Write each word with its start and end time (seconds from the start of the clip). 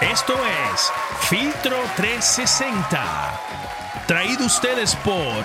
Esto 0.00 0.34
es 0.72 0.92
Filtro 1.28 1.76
360. 1.96 3.40
Traído 4.06 4.46
ustedes 4.46 4.94
por 4.96 5.44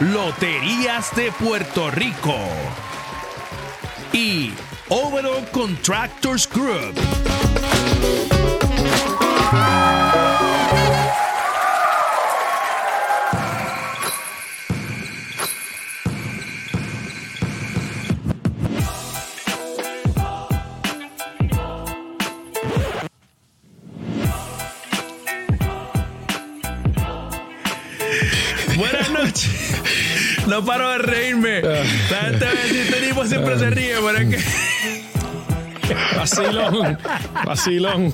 Loterías 0.00 1.14
de 1.16 1.32
Puerto 1.32 1.90
Rico 1.90 2.38
y 4.12 4.52
Overall 4.88 5.46
Contractors 5.50 6.48
Group. 6.48 6.94
No 30.58 30.64
paro 30.64 30.90
de 30.90 30.98
reírme. 30.98 31.62
La 31.62 31.84
gente 31.84 32.44
va 32.44 32.50
a 32.50 32.54
decir, 32.54 32.80
este 32.80 33.00
tipo 33.06 33.24
siempre 33.24 33.56
se 33.60 33.70
ríe, 33.70 33.94
pero 34.04 34.18
es 34.18 34.28
que... 34.28 34.38
Vacilón, 36.16 36.98
vacilón. 37.44 38.12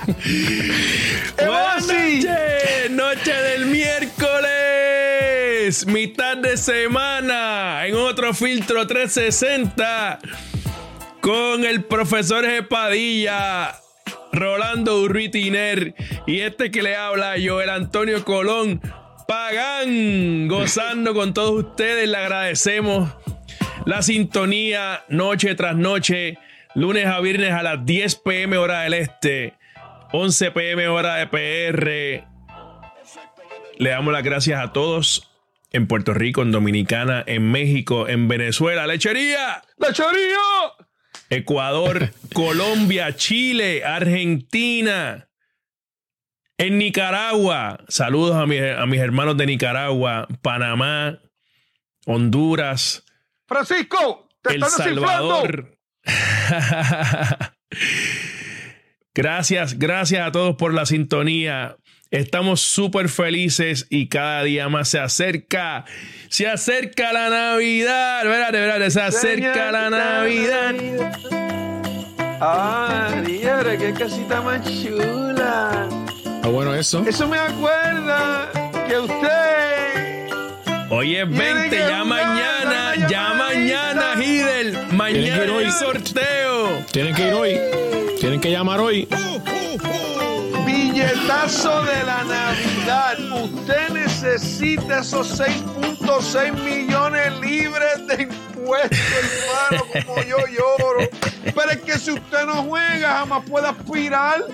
Buenas 1.37 1.87
noches. 1.87 2.91
Noche 2.91 3.33
del 3.33 3.65
miércoles. 3.65 4.45
Mitad 5.87 6.37
de 6.37 6.55
semana. 6.57 7.87
En 7.87 7.95
otro 7.95 8.31
filtro 8.35 8.85
360. 8.85 10.19
Con 11.21 11.65
el 11.65 11.83
profesor 11.83 12.45
Padilla. 12.67 13.75
Rolando 14.31 15.01
Urritiner. 15.01 15.95
Y 16.27 16.41
este 16.41 16.69
que 16.69 16.83
le 16.83 16.95
habla, 16.95 17.33
Joel 17.43 17.71
Antonio 17.71 18.23
Colón. 18.23 18.79
Pagán, 19.27 20.47
gozando 20.47 21.13
con 21.13 21.33
todos 21.33 21.65
ustedes. 21.65 22.07
Le 22.07 22.17
agradecemos 22.17 23.09
la 23.85 24.01
sintonía 24.01 25.03
noche 25.09 25.55
tras 25.55 25.75
noche, 25.75 26.37
lunes 26.73 27.05
a 27.07 27.19
viernes 27.19 27.51
a 27.51 27.63
las 27.63 27.85
10 27.85 28.15
pm 28.17 28.57
hora 28.57 28.81
del 28.81 28.95
este, 28.95 29.53
11 30.11 30.51
pm 30.51 30.87
hora 30.87 31.15
de 31.15 31.27
PR. 31.27 32.27
Le 33.77 33.89
damos 33.89 34.13
las 34.13 34.23
gracias 34.23 34.61
a 34.61 34.71
todos 34.73 35.31
en 35.71 35.87
Puerto 35.87 36.13
Rico, 36.13 36.41
en 36.41 36.51
Dominicana, 36.51 37.23
en 37.25 37.51
México, 37.51 38.07
en 38.07 38.27
Venezuela, 38.27 38.87
lechería, 38.87 39.61
¡Lechería! 39.77 40.39
Ecuador, 41.29 42.11
Colombia, 42.33 43.15
Chile, 43.15 43.83
Argentina. 43.83 45.27
En 46.57 46.77
Nicaragua, 46.77 47.79
saludos 47.89 48.35
a, 48.35 48.45
mi- 48.45 48.57
a 48.59 48.85
mis 48.85 48.99
hermanos 49.01 49.35
de 49.37 49.45
Nicaragua, 49.45 50.27
Panamá, 50.41 51.19
Honduras, 52.05 53.03
Francisco, 53.47 54.29
te 54.41 54.55
El 54.55 54.63
están. 54.63 54.85
Salvador. 54.85 55.77
gracias, 59.13 59.77
gracias 59.79 60.27
a 60.27 60.31
todos 60.31 60.55
por 60.55 60.73
la 60.73 60.85
sintonía. 60.85 61.75
Estamos 62.11 62.61
súper 62.61 63.09
felices 63.09 63.87
y 63.89 64.07
cada 64.07 64.43
día 64.43 64.69
más 64.69 64.87
se 64.89 64.99
acerca. 64.99 65.83
Se 66.29 66.47
acerca 66.47 67.11
la 67.11 67.29
Navidad. 67.29 68.25
Espérate, 68.25 68.57
espérate, 68.57 68.91
se 68.91 69.01
acerca 69.01 69.71
la 69.71 69.89
Navidad. 69.89 70.75
Ah, 72.39 73.21
diablo, 73.25 73.71
qué 73.77 73.93
casita 73.93 74.41
más 74.41 74.61
chula. 74.83 75.89
Está 76.45 76.53
bueno 76.53 76.75
eso. 76.75 77.03
Eso 77.07 77.27
me 77.27 77.39
acuerda 77.39 78.51
que 78.87 78.99
usted. 78.99 80.29
Hoy 80.91 81.15
es 81.15 81.27
Tiene 81.27 81.53
20, 81.53 81.69
que 81.71 81.79
ya 81.79 82.03
mañana, 82.03 83.07
ya 83.09 83.33
mañana, 83.33 84.23
Hidel. 84.23 84.77
Mañana 84.91 85.43
ir 85.43 85.49
hoy. 85.49 85.71
sorteo. 85.71 86.85
Tienen 86.91 87.15
que 87.15 87.29
ir 87.29 87.33
hoy. 87.33 87.59
Tienen 88.19 88.39
que 88.39 88.51
llamar 88.51 88.79
hoy. 88.79 89.07
Billetazo 90.67 91.83
de 91.83 92.03
la 92.03 92.23
Navidad. 92.23 93.17
Usted 93.41 93.89
necesita 93.89 94.99
esos 94.99 95.39
6.6 95.39 96.53
millones 96.63 97.39
libres 97.41 98.05
de 98.05 98.21
impuestos, 98.21 98.99
hermano, 99.71 99.83
como 100.05 100.21
yo 100.21 100.37
lloro. 100.45 101.09
Pero 101.43 101.71
es 101.71 101.77
que 101.79 101.97
si 101.97 102.11
usted 102.11 102.45
no 102.45 102.61
juega, 102.65 103.17
jamás 103.17 103.43
puede 103.49 103.67
aspirar 103.67 104.45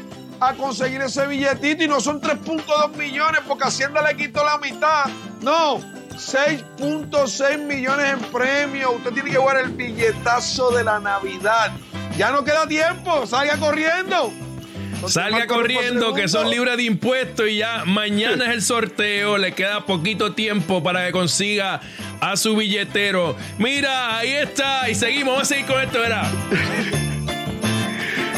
a 0.42 0.56
conseguir 0.56 1.00
ese 1.02 1.28
billetito 1.28 1.84
y 1.84 1.88
no 1.88 2.02
son 2.02 2.20
3.2 2.20 2.96
millones 2.96 3.42
porque 3.48 3.66
Hacienda 3.66 4.02
le 4.02 4.18
quitó 4.18 4.44
la 4.44 4.58
mitad. 4.58 5.06
No, 5.42 5.80
6.6 6.16 7.60
millones 7.60 8.14
en 8.14 8.20
premio. 8.32 8.94
Usted 8.94 9.12
tiene 9.12 9.30
que 9.30 9.38
jugar 9.38 9.58
el 9.58 9.70
billetazo 9.70 10.72
de 10.72 10.84
la 10.84 11.00
Navidad. 11.00 11.72
Ya 12.18 12.32
no 12.32 12.44
queda 12.44 12.68
tiempo, 12.68 13.26
salga 13.28 13.58
corriendo. 13.58 14.34
Salga 15.08 15.48
corriendo 15.48 16.14
que 16.14 16.28
son 16.28 16.50
libres 16.50 16.78
de 16.78 16.84
impuestos 16.84 17.48
y 17.48 17.58
ya 17.58 17.86
mañana 17.86 18.46
es 18.46 18.52
el 18.52 18.62
sorteo. 18.64 19.38
Le 19.38 19.54
queda 19.54 19.86
poquito 19.86 20.34
tiempo 20.34 20.82
para 20.82 21.06
que 21.06 21.12
consiga 21.12 21.82
a 22.20 22.36
su 22.36 22.56
billetero. 22.56 23.36
Mira, 23.60 24.18
ahí 24.18 24.32
está. 24.34 24.90
Y 24.90 24.96
seguimos. 24.96 25.34
Vamos 25.34 25.52
a 25.52 25.54
seguir 25.54 25.66
con 25.68 25.82
esto, 25.82 26.00
verá. 26.00 26.30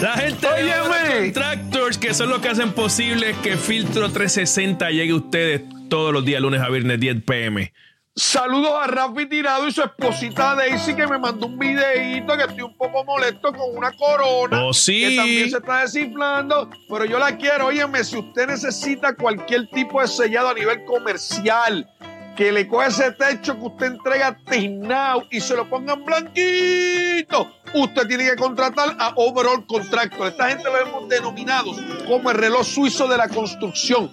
La 0.04 0.18
gente 0.18 0.46
de 0.46 1.32
Contractors 1.32 1.98
que 1.98 2.14
son 2.14 2.30
los 2.30 2.42
que 2.42 2.50
hacen 2.50 2.74
posible 2.74 3.34
que 3.42 3.56
Filtro 3.56 4.12
360 4.12 4.90
llegue 4.90 5.14
a 5.14 5.16
ustedes 5.16 5.62
todos 5.88 6.12
los 6.12 6.26
días, 6.26 6.42
lunes 6.42 6.60
a 6.60 6.68
viernes, 6.68 7.00
10 7.00 7.24
pm. 7.24 7.72
Saludos 8.14 8.74
a 8.84 8.88
Rafi 8.88 9.28
Tirado 9.28 9.66
y 9.66 9.72
su 9.72 9.82
esposita 9.82 10.56
Daisy 10.56 10.94
que 10.94 11.08
me 11.08 11.18
mandó 11.18 11.46
un 11.46 11.58
videíto 11.58 12.36
que 12.36 12.44
estoy 12.44 12.64
un 12.64 12.76
poco 12.76 13.06
molesto 13.06 13.54
con 13.54 13.78
una 13.78 13.94
corona. 13.94 14.66
Oh, 14.66 14.74
sí. 14.74 15.00
Que 15.00 15.16
también 15.16 15.50
se 15.50 15.58
está 15.60 15.80
desinflando. 15.80 16.70
Pero 16.90 17.06
yo 17.06 17.18
la 17.18 17.38
quiero. 17.38 17.68
Óyeme, 17.68 18.04
si 18.04 18.18
usted 18.18 18.48
necesita 18.48 19.16
cualquier 19.16 19.70
tipo 19.70 20.02
de 20.02 20.10
sellado 20.10 20.50
a 20.50 20.54
nivel 20.54 20.84
comercial, 20.84 21.90
que 22.36 22.52
le 22.52 22.68
coge 22.68 22.88
ese 22.88 23.12
techo 23.14 23.58
que 23.58 23.66
usted 23.68 23.86
entrega 23.86 24.38
Tiznao 24.50 25.24
y 25.32 25.40
se 25.40 25.56
lo 25.56 25.70
pongan 25.70 26.04
blanquito, 26.04 27.50
usted 27.74 28.08
tiene 28.08 28.26
que 28.26 28.36
contratar 28.36 28.96
a 29.00 29.14
Overall 29.16 29.66
Contractor. 29.66 30.28
Esta 30.28 30.50
gente 30.50 30.66
lo 30.66 30.78
hemos 30.78 31.10
denominados 31.10 31.78
como 32.08 32.30
el 32.32 32.38
reloj 32.38 32.66
suizo 32.66 33.08
de 33.08 33.18
la 33.18 33.28
construcción 33.28 34.12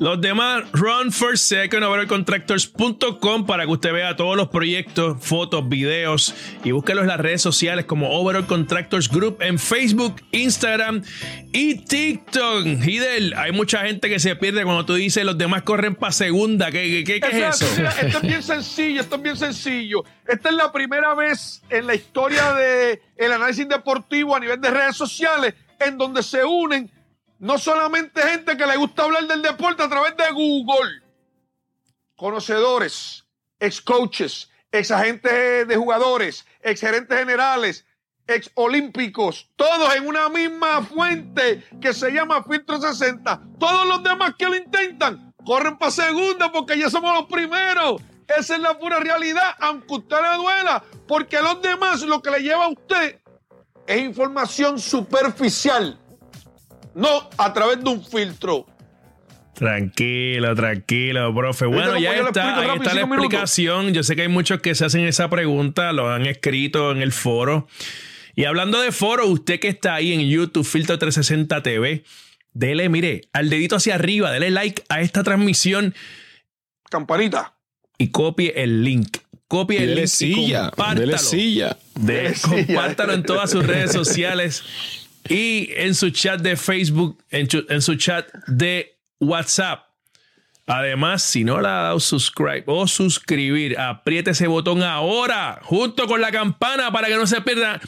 Los 0.00 0.20
demás, 0.20 0.64
run 0.72 1.12
for 1.12 1.38
second, 1.38 1.84
overallcontractors.com 1.84 3.46
para 3.46 3.64
que 3.64 3.70
usted 3.72 3.92
vea 3.92 4.16
todos 4.16 4.36
los 4.36 4.48
proyectos, 4.48 5.16
fotos, 5.20 5.68
videos 5.68 6.34
y 6.64 6.72
búsquelos 6.72 7.02
en 7.02 7.08
las 7.08 7.20
redes 7.20 7.40
sociales 7.42 7.84
como 7.84 8.10
Overall 8.10 8.46
Contractors 8.46 9.08
Group 9.08 9.38
en 9.40 9.58
Facebook, 9.58 10.16
Instagram 10.32 11.02
y 11.52 11.76
TikTok. 11.84 12.64
Hidel, 12.66 13.34
hay 13.36 13.52
mucha 13.52 13.80
gente 13.86 14.08
que 14.08 14.18
se 14.18 14.34
pierde 14.36 14.64
cuando 14.64 14.84
tú 14.84 14.94
dices 14.94 15.24
los 15.24 15.38
demás 15.38 15.62
corren 15.62 15.94
para 15.94 16.12
segunda. 16.12 16.70
¿Qué, 16.70 17.04
qué- 17.04 17.04
qué- 17.04 17.20
qué 17.20 17.26
es 17.50 17.62
Eso 17.62 17.64
eso? 17.66 17.74
Mira, 17.76 17.90
esto 18.00 18.16
es 18.18 18.22
bien 18.22 18.42
sencillo, 18.42 19.00
esto 19.00 19.16
es 19.16 19.22
bien 19.22 19.36
sencillo. 19.36 20.04
Esta 20.26 20.48
es 20.48 20.54
la 20.56 20.72
primera 20.72 21.14
vez 21.14 21.62
en 21.70 21.86
la 21.86 21.94
historia 21.94 22.52
del 22.54 22.98
el 23.16 23.32
análisis 23.32 23.68
deportivo 23.68 24.34
a 24.34 24.40
nivel 24.40 24.60
de 24.60 24.70
redes 24.70 24.96
sociales 24.96 25.54
en 25.78 25.96
donde 25.98 26.22
se 26.22 26.44
unen 26.44 26.90
no 27.38 27.58
solamente 27.58 28.22
gente 28.22 28.56
que 28.56 28.66
le 28.66 28.76
gusta 28.76 29.04
hablar 29.04 29.26
del 29.26 29.42
deporte 29.42 29.82
a 29.82 29.88
través 29.88 30.16
de 30.16 30.30
Google, 30.32 31.02
conocedores, 32.16 33.24
ex 33.58 33.80
coaches, 33.80 34.50
ex 34.70 34.90
agentes 34.90 35.68
de 35.68 35.76
jugadores, 35.76 36.46
ex 36.60 36.80
gerentes 36.80 37.18
generales, 37.18 37.86
ex 38.26 38.50
olímpicos, 38.54 39.50
todos 39.56 39.94
en 39.94 40.06
una 40.06 40.28
misma 40.28 40.82
fuente 40.82 41.64
que 41.80 41.92
se 41.92 42.10
llama 42.10 42.42
Filtro 42.42 42.80
60. 42.80 43.42
Todos 43.58 43.86
los 43.86 44.02
demás 44.02 44.34
que 44.38 44.46
lo 44.46 44.56
intentan 44.56 45.34
corren 45.44 45.76
para 45.76 45.90
segunda 45.90 46.50
porque 46.50 46.78
ya 46.78 46.88
somos 46.90 47.14
los 47.14 47.26
primeros. 47.26 48.00
Esa 48.26 48.54
es 48.54 48.60
la 48.60 48.78
pura 48.78 49.00
realidad, 49.00 49.54
aunque 49.60 49.94
usted 49.94 50.16
le 50.16 50.36
duela, 50.38 50.82
porque 51.06 51.40
los 51.42 51.60
demás 51.60 52.02
lo 52.02 52.22
que 52.22 52.30
le 52.30 52.40
lleva 52.40 52.64
a 52.64 52.68
usted 52.68 53.20
es 53.86 54.00
información 54.00 54.78
superficial, 54.78 55.98
no 56.94 57.28
a 57.36 57.52
través 57.52 57.82
de 57.82 57.90
un 57.90 58.04
filtro. 58.04 58.66
Tranquilo, 59.54 60.54
tranquilo, 60.56 61.32
profe. 61.34 61.66
Bueno, 61.66 61.96
ya 61.98 62.12
está, 62.14 62.58
ahí 62.58 62.68
está 62.76 62.92
la 62.94 63.06
minutos? 63.06 63.24
explicación. 63.24 63.94
Yo 63.94 64.02
sé 64.02 64.16
que 64.16 64.22
hay 64.22 64.28
muchos 64.28 64.60
que 64.60 64.74
se 64.74 64.84
hacen 64.84 65.02
esa 65.06 65.30
pregunta, 65.30 65.92
lo 65.92 66.10
han 66.10 66.26
escrito 66.26 66.90
en 66.90 67.00
el 67.02 67.12
foro. 67.12 67.68
Y 68.34 68.46
hablando 68.46 68.80
de 68.80 68.90
foro, 68.90 69.26
usted 69.28 69.60
que 69.60 69.68
está 69.68 69.94
ahí 69.94 70.12
en 70.12 70.28
YouTube, 70.28 70.64
Filtro 70.66 70.98
360 70.98 71.62
TV, 71.62 72.02
dele, 72.52 72.88
mire, 72.88 73.20
al 73.32 73.48
dedito 73.48 73.76
hacia 73.76 73.94
arriba, 73.94 74.32
dele 74.32 74.50
like 74.50 74.82
a 74.88 75.00
esta 75.00 75.22
transmisión 75.22 75.94
Campanita. 76.90 77.54
y 77.96 78.08
copie 78.08 78.52
el 78.56 78.82
link. 78.82 79.18
Copie 79.46 79.78
el 79.78 79.88
Dele 79.90 79.94
link 80.00 80.04
y 80.04 80.08
silla. 80.08 80.62
Dele 80.62 80.70
compártalo. 80.70 81.18
silla. 81.18 81.76
De- 81.94 82.12
Dele 82.14 82.34
silla. 82.34 82.66
compártalo 82.66 83.12
en 83.12 83.22
todas 83.22 83.50
sus 83.52 83.64
redes 83.64 83.92
sociales 83.92 84.64
y 85.28 85.70
en 85.76 85.94
su 85.94 86.10
chat 86.10 86.40
de 86.40 86.56
Facebook, 86.56 87.22
en, 87.30 87.48
en 87.68 87.82
su 87.82 87.96
chat 87.96 88.32
de 88.46 88.96
WhatsApp. 89.20 89.84
Además, 90.66 91.22
si 91.22 91.44
no 91.44 91.60
le 91.60 91.68
ha 91.68 91.82
dado 91.82 92.00
subscribe 92.00 92.64
o 92.66 92.86
suscribir, 92.86 93.78
apriete 93.78 94.30
ese 94.30 94.46
botón 94.46 94.82
ahora, 94.82 95.60
junto 95.62 96.06
con 96.06 96.22
la 96.22 96.32
campana, 96.32 96.90
para 96.90 97.08
que 97.08 97.16
no 97.16 97.26
se 97.26 97.42
pierda 97.42 97.78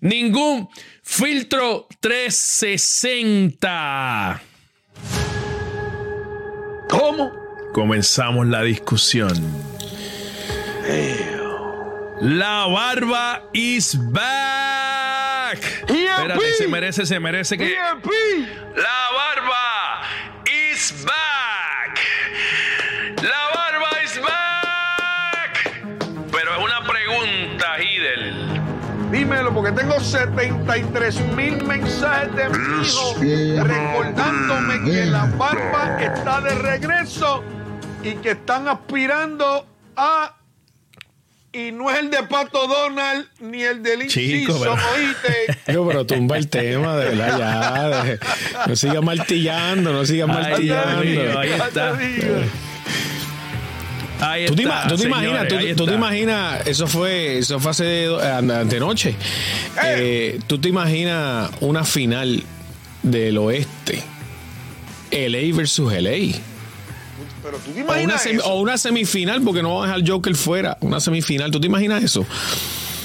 ningún 0.00 0.68
filtro 1.02 1.88
360. 2.00 4.40
¿Cómo? 6.88 7.32
Comenzamos 7.72 8.46
la 8.46 8.62
discusión. 8.62 9.32
La 12.20 12.66
barba 12.66 13.42
is 13.52 13.96
back. 14.12 14.71
Espérate, 16.34 16.56
se 16.56 16.68
merece, 16.68 17.06
se 17.06 17.20
merece 17.20 17.58
que. 17.58 17.74
La 17.74 19.10
barba 19.14 20.02
is 20.46 21.04
back. 21.04 22.00
La 23.22 23.48
barba 23.54 24.02
is 24.04 24.20
back. 24.20 25.52
Pero 26.30 26.54
es 26.54 26.64
una 26.64 26.86
pregunta, 26.86 27.82
Hidel. 27.82 28.60
Dímelo, 29.10 29.52
porque 29.52 29.72
tengo 29.72 30.00
73 30.00 31.20
mil 31.36 31.62
mensajes 31.64 32.34
de 32.34 32.48
mi 32.48 32.86
hijo 32.86 33.14
recordándome 33.64 34.90
que 34.90 35.04
la 35.06 35.26
barba 35.36 36.00
está 36.00 36.40
de 36.40 36.54
regreso 36.54 37.44
y 38.02 38.14
que 38.16 38.30
están 38.32 38.68
aspirando 38.68 39.66
a. 39.96 40.36
Y 41.54 41.70
no 41.70 41.90
es 41.90 41.98
el 41.98 42.10
de 42.10 42.22
Pato 42.22 42.66
Donald 42.66 43.26
ni 43.40 43.62
el 43.62 43.82
del 43.82 44.06
Chico, 44.08 44.52
inciso, 44.52 44.58
pero- 44.60 44.72
¿oíste? 44.94 45.58
Yo, 45.72 45.86
pero 45.86 46.06
tumba 46.06 46.38
el 46.38 46.48
tema, 46.48 46.96
de 46.96 47.10
verdad, 47.14 47.38
ya. 47.38 48.04
de- 48.04 48.18
no 48.66 48.74
sigas 48.76 49.02
martillando, 49.02 49.92
no 49.92 50.06
sigas 50.06 50.28
martillando. 50.28 51.02
Dios 51.02 51.36
ahí 51.36 51.50
está. 51.50 51.98
Ahí 54.20 54.46
¿Tú 54.46 54.54
te, 54.54 54.62
está, 54.62 54.74
ima- 54.84 54.88
tú 54.88 54.96
te 54.96 55.02
señores, 55.02 55.24
imaginas, 55.24 55.48
tú, 55.48 55.56
ahí 55.56 55.74
tú 55.74 55.84
te 55.86 55.94
imaginas, 55.94 56.66
eso 56.66 56.86
fue, 56.86 57.38
eso 57.38 57.58
fue 57.58 57.70
hace 57.72 58.04
eh, 58.04 58.22
antenoche. 58.30 59.16
Eh, 59.84 60.38
tú 60.46 60.58
te 60.58 60.68
imaginas 60.68 61.50
una 61.60 61.84
final 61.84 62.42
del 63.02 63.36
oeste, 63.38 64.00
LA 65.10 65.54
versus 65.56 65.92
LA. 65.92 66.38
Pero 67.42 67.58
tú 67.58 67.70
te 67.72 67.80
O 67.80 67.84
una, 67.84 67.94
imaginas 68.02 68.24
semi- 68.26 68.38
eso? 68.38 68.46
o 68.52 68.60
una 68.60 68.78
semifinal, 68.78 69.42
porque 69.42 69.62
no 69.62 69.74
va 69.76 69.84
a 69.84 69.86
dejar 69.88 70.08
Joker 70.08 70.34
fuera. 70.36 70.76
Una 70.80 71.00
semifinal, 71.00 71.50
¿tú 71.50 71.60
te 71.60 71.66
imaginas 71.66 72.02
eso? 72.02 72.24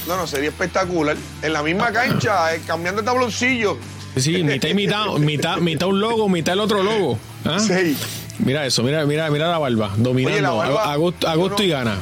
No, 0.07 0.15
no, 0.15 0.27
sería 0.27 0.49
espectacular. 0.49 1.17
En 1.41 1.53
la 1.53 1.63
misma 1.63 1.91
cancha, 1.91 2.53
eh, 2.55 2.61
cambiando 2.65 3.01
de 3.01 3.05
tabloncillo. 3.05 3.77
Sí, 4.15 4.43
mitad 4.43 4.69
y 4.69 4.73
mitad, 4.73 5.05
mitad, 5.19 5.57
mitad 5.57 5.87
un 5.89 5.99
logo, 5.99 6.27
mitad 6.29 6.53
el 6.53 6.59
otro 6.61 6.81
logo. 6.83 7.19
¿Ah? 7.45 7.59
Sí. 7.59 7.95
Mira 8.39 8.65
eso, 8.65 8.83
mira, 8.83 9.05
mira, 9.05 9.29
mira 9.29 9.47
la 9.47 9.57
barba, 9.57 9.91
dominando. 9.97 10.33
Oye, 10.37 10.41
la 10.41 10.51
barba- 10.51 10.83
a, 10.85 10.93
a 10.93 10.95
gusto, 10.95 11.27
a 11.27 11.35
gusto 11.35 11.63
y 11.63 11.69
gana. 11.69 11.97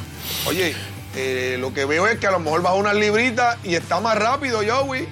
Oye, 0.46 0.76
eh, 1.16 1.58
lo 1.60 1.74
que 1.74 1.86
veo 1.86 2.08
es 2.08 2.20
que 2.20 2.28
a 2.28 2.32
lo 2.32 2.40
mejor 2.40 2.62
baja 2.62 2.76
unas 2.76 2.96
libritas 2.96 3.58
y 3.64 3.76
está 3.76 4.00
más 4.02 4.18
rápido, 4.18 4.60
Joey. 4.68 5.08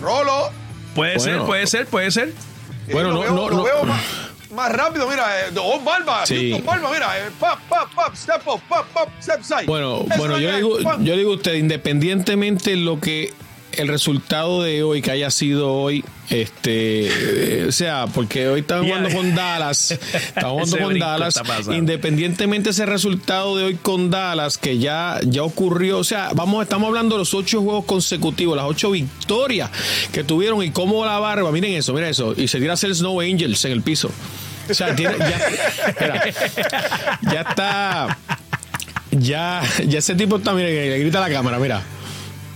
Rolo. 0.00 0.50
Puede 0.94 1.18
ser, 1.20 1.40
puede 1.42 1.66
ser, 1.66 1.86
puede 1.86 2.10
ser. 2.10 2.28
Eh, 2.28 2.92
Bueno, 2.92 3.08
lo 3.10 3.14
no, 3.16 3.20
veo, 3.20 3.34
no, 3.34 3.48
lo 3.50 3.56
no. 3.58 3.62
veo 3.64 3.84
más, 3.84 4.00
más 4.58 4.72
rápido, 4.72 5.08
mira, 5.08 5.24
eh, 5.40 5.50
dos 5.52 5.84
barba, 5.84 6.26
Sí. 6.26 6.50
Houston, 6.50 6.66
barba, 6.66 6.90
mira, 6.92 7.16
eh, 7.16 7.30
pop, 7.38 7.58
pop, 7.68 7.88
pop, 7.94 8.14
step 8.16 8.42
up, 8.48 8.60
pop, 8.68 8.84
pop, 8.92 9.08
step 9.22 9.40
side. 9.42 9.66
Bueno, 9.66 10.04
Eso 10.10 10.18
bueno, 10.18 10.38
yo 10.40 10.56
digo, 10.56 10.78
yo 10.98 11.16
digo 11.16 11.32
a 11.32 11.36
usted, 11.36 11.54
independientemente 11.54 12.74
lo 12.74 12.98
que 12.98 13.32
el 13.72 13.86
resultado 13.86 14.62
de 14.62 14.82
hoy 14.82 15.00
que 15.00 15.12
haya 15.12 15.30
sido 15.30 15.72
hoy, 15.72 16.04
este, 16.30 17.06
eh, 17.06 17.66
o 17.68 17.72
sea, 17.72 18.06
porque 18.12 18.48
hoy 18.48 18.60
estamos 18.60 18.86
jugando 18.86 19.10
con 19.10 19.34
Dallas, 19.36 19.92
estamos 20.12 20.70
jugando 20.70 20.76
Ese 20.76 20.84
con 20.84 20.98
Dallas, 20.98 21.40
independientemente 21.70 22.70
ese 22.70 22.86
resultado 22.86 23.56
de 23.56 23.64
hoy 23.64 23.74
con 23.76 24.10
Dallas 24.10 24.58
que 24.58 24.78
ya 24.78 25.20
ya 25.22 25.44
ocurrió, 25.44 25.98
o 25.98 26.04
sea, 26.04 26.30
vamos, 26.34 26.64
estamos 26.64 26.88
hablando 26.88 27.14
de 27.14 27.20
los 27.20 27.34
ocho 27.34 27.62
juegos 27.62 27.84
consecutivos, 27.84 28.56
las 28.56 28.66
ocho 28.66 28.90
victorias 28.90 29.70
que 30.12 30.24
tuvieron 30.24 30.62
y 30.64 30.70
cómo 30.70 31.04
la 31.04 31.20
barba, 31.20 31.52
miren 31.52 31.74
eso, 31.74 31.92
miren 31.92 32.10
eso, 32.10 32.34
y 32.36 32.48
se 32.48 32.58
tira 32.58 32.72
a 32.72 32.74
hacer 32.74 32.92
Snow 32.92 33.20
Angels 33.20 33.64
en 33.64 33.72
el 33.72 33.82
piso. 33.82 34.10
O 34.70 34.74
sea, 34.74 34.94
tiene, 34.94 35.16
ya, 35.18 35.36
espera, 35.88 36.24
ya 37.32 37.40
está. 37.40 38.18
Ya, 39.10 39.62
ya 39.86 39.98
ese 39.98 40.14
tipo 40.14 40.36
está, 40.36 40.52
mire, 40.52 40.68
que 40.68 40.90
le 40.90 40.98
grita 40.98 41.18
a 41.24 41.28
la 41.28 41.34
cámara, 41.34 41.58
mira. 41.58 41.82